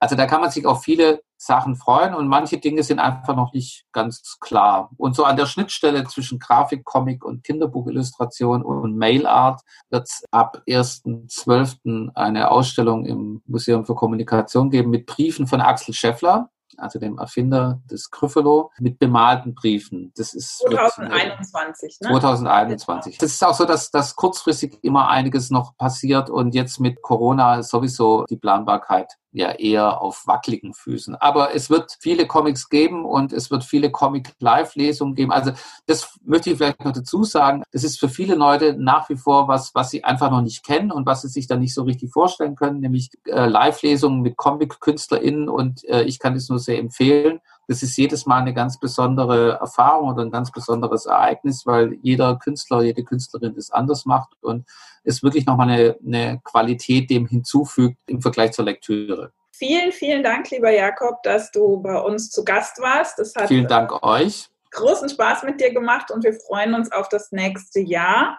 [0.00, 3.52] Also da kann man sich auf viele Sachen freuen und manche Dinge sind einfach noch
[3.52, 4.90] nicht ganz klar.
[4.96, 10.62] Und so an der Schnittstelle zwischen Grafik, Comic und Kinderbuchillustration und Mailart wird es ab
[10.66, 12.10] 1.12.
[12.14, 17.80] eine Ausstellung im Museum für Kommunikation geben mit Briefen von Axel Scheffler also dem Erfinder
[17.90, 20.12] des Gryffalo, mit bemalten Briefen.
[20.16, 21.98] Das ist 2021.
[22.00, 22.08] Ne?
[22.08, 23.18] 2021.
[23.18, 27.62] Das ist auch so, dass, dass kurzfristig immer einiges noch passiert und jetzt mit Corona
[27.62, 31.14] sowieso die Planbarkeit ja eher auf wackeligen Füßen.
[31.16, 35.32] Aber es wird viele Comics geben und es wird viele Comic-Live-Lesungen geben.
[35.32, 35.52] Also
[35.86, 37.62] das möchte ich vielleicht noch dazu sagen.
[37.72, 40.90] Das ist für viele Leute nach wie vor was, was sie einfach noch nicht kennen
[40.90, 45.48] und was sie sich dann nicht so richtig vorstellen können, nämlich äh, Live-Lesungen mit Comic-KünstlerInnen
[45.48, 47.40] und äh, ich kann das nur sehr empfehlen.
[47.68, 52.36] Das ist jedes Mal eine ganz besondere Erfahrung oder ein ganz besonderes Ereignis, weil jeder
[52.36, 54.66] Künstler, jede Künstlerin das anders macht und
[55.04, 59.32] es wirklich nochmal eine, eine Qualität dem hinzufügt im Vergleich zur Lektüre.
[59.52, 63.18] Vielen, vielen Dank, lieber Jakob, dass du bei uns zu Gast warst.
[63.18, 64.48] Das hat vielen Dank euch.
[64.70, 68.38] Großen Spaß mit dir gemacht und wir freuen uns auf das nächste Jahr.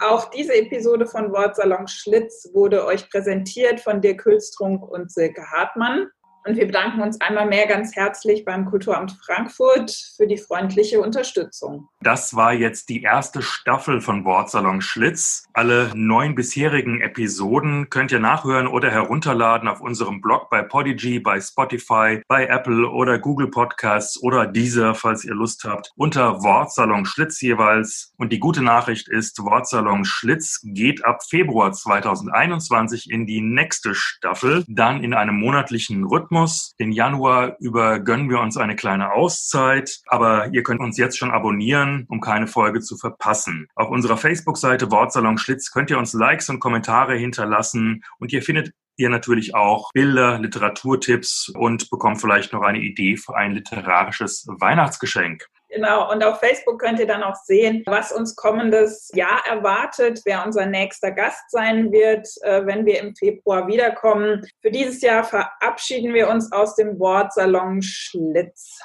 [0.00, 6.08] Auch diese Episode von Wortsalon Schlitz wurde euch präsentiert von Dirk Hülstrunk und Silke Hartmann.
[6.50, 11.88] Und wir bedanken uns einmal mehr ganz herzlich beim Kulturamt Frankfurt für die freundliche Unterstützung.
[12.00, 15.44] Das war jetzt die erste Staffel von Wortsalon Schlitz.
[15.52, 21.40] Alle neun bisherigen Episoden könnt ihr nachhören oder herunterladen auf unserem Blog bei Podigy, bei
[21.40, 27.40] Spotify, bei Apple oder Google Podcasts oder dieser, falls ihr Lust habt, unter Wortsalon Schlitz
[27.40, 28.12] jeweils.
[28.16, 34.64] Und die gute Nachricht ist, Wortsalon Schlitz geht ab Februar 2021 in die nächste Staffel,
[34.66, 36.74] dann in einem monatlichen Rhythmus Rhythmus.
[36.78, 41.30] Den Januar über gönnen wir uns eine kleine Auszeit, aber ihr könnt uns jetzt schon
[41.30, 43.68] abonnieren, um keine Folge zu verpassen.
[43.74, 48.72] Auf unserer Facebook-Seite Wortsalon Schlitz könnt ihr uns Likes und Kommentare hinterlassen und ihr findet
[48.96, 55.46] ihr natürlich auch Bilder, Literaturtipps und bekommt vielleicht noch eine Idee für ein literarisches Weihnachtsgeschenk.
[55.70, 60.44] Genau, und auf Facebook könnt ihr dann auch sehen, was uns kommendes Jahr erwartet, wer
[60.44, 64.44] unser nächster Gast sein wird, äh, wenn wir im Februar wiederkommen.
[64.62, 68.80] Für dieses Jahr verabschieden wir uns aus dem Wortsalon Schlitz.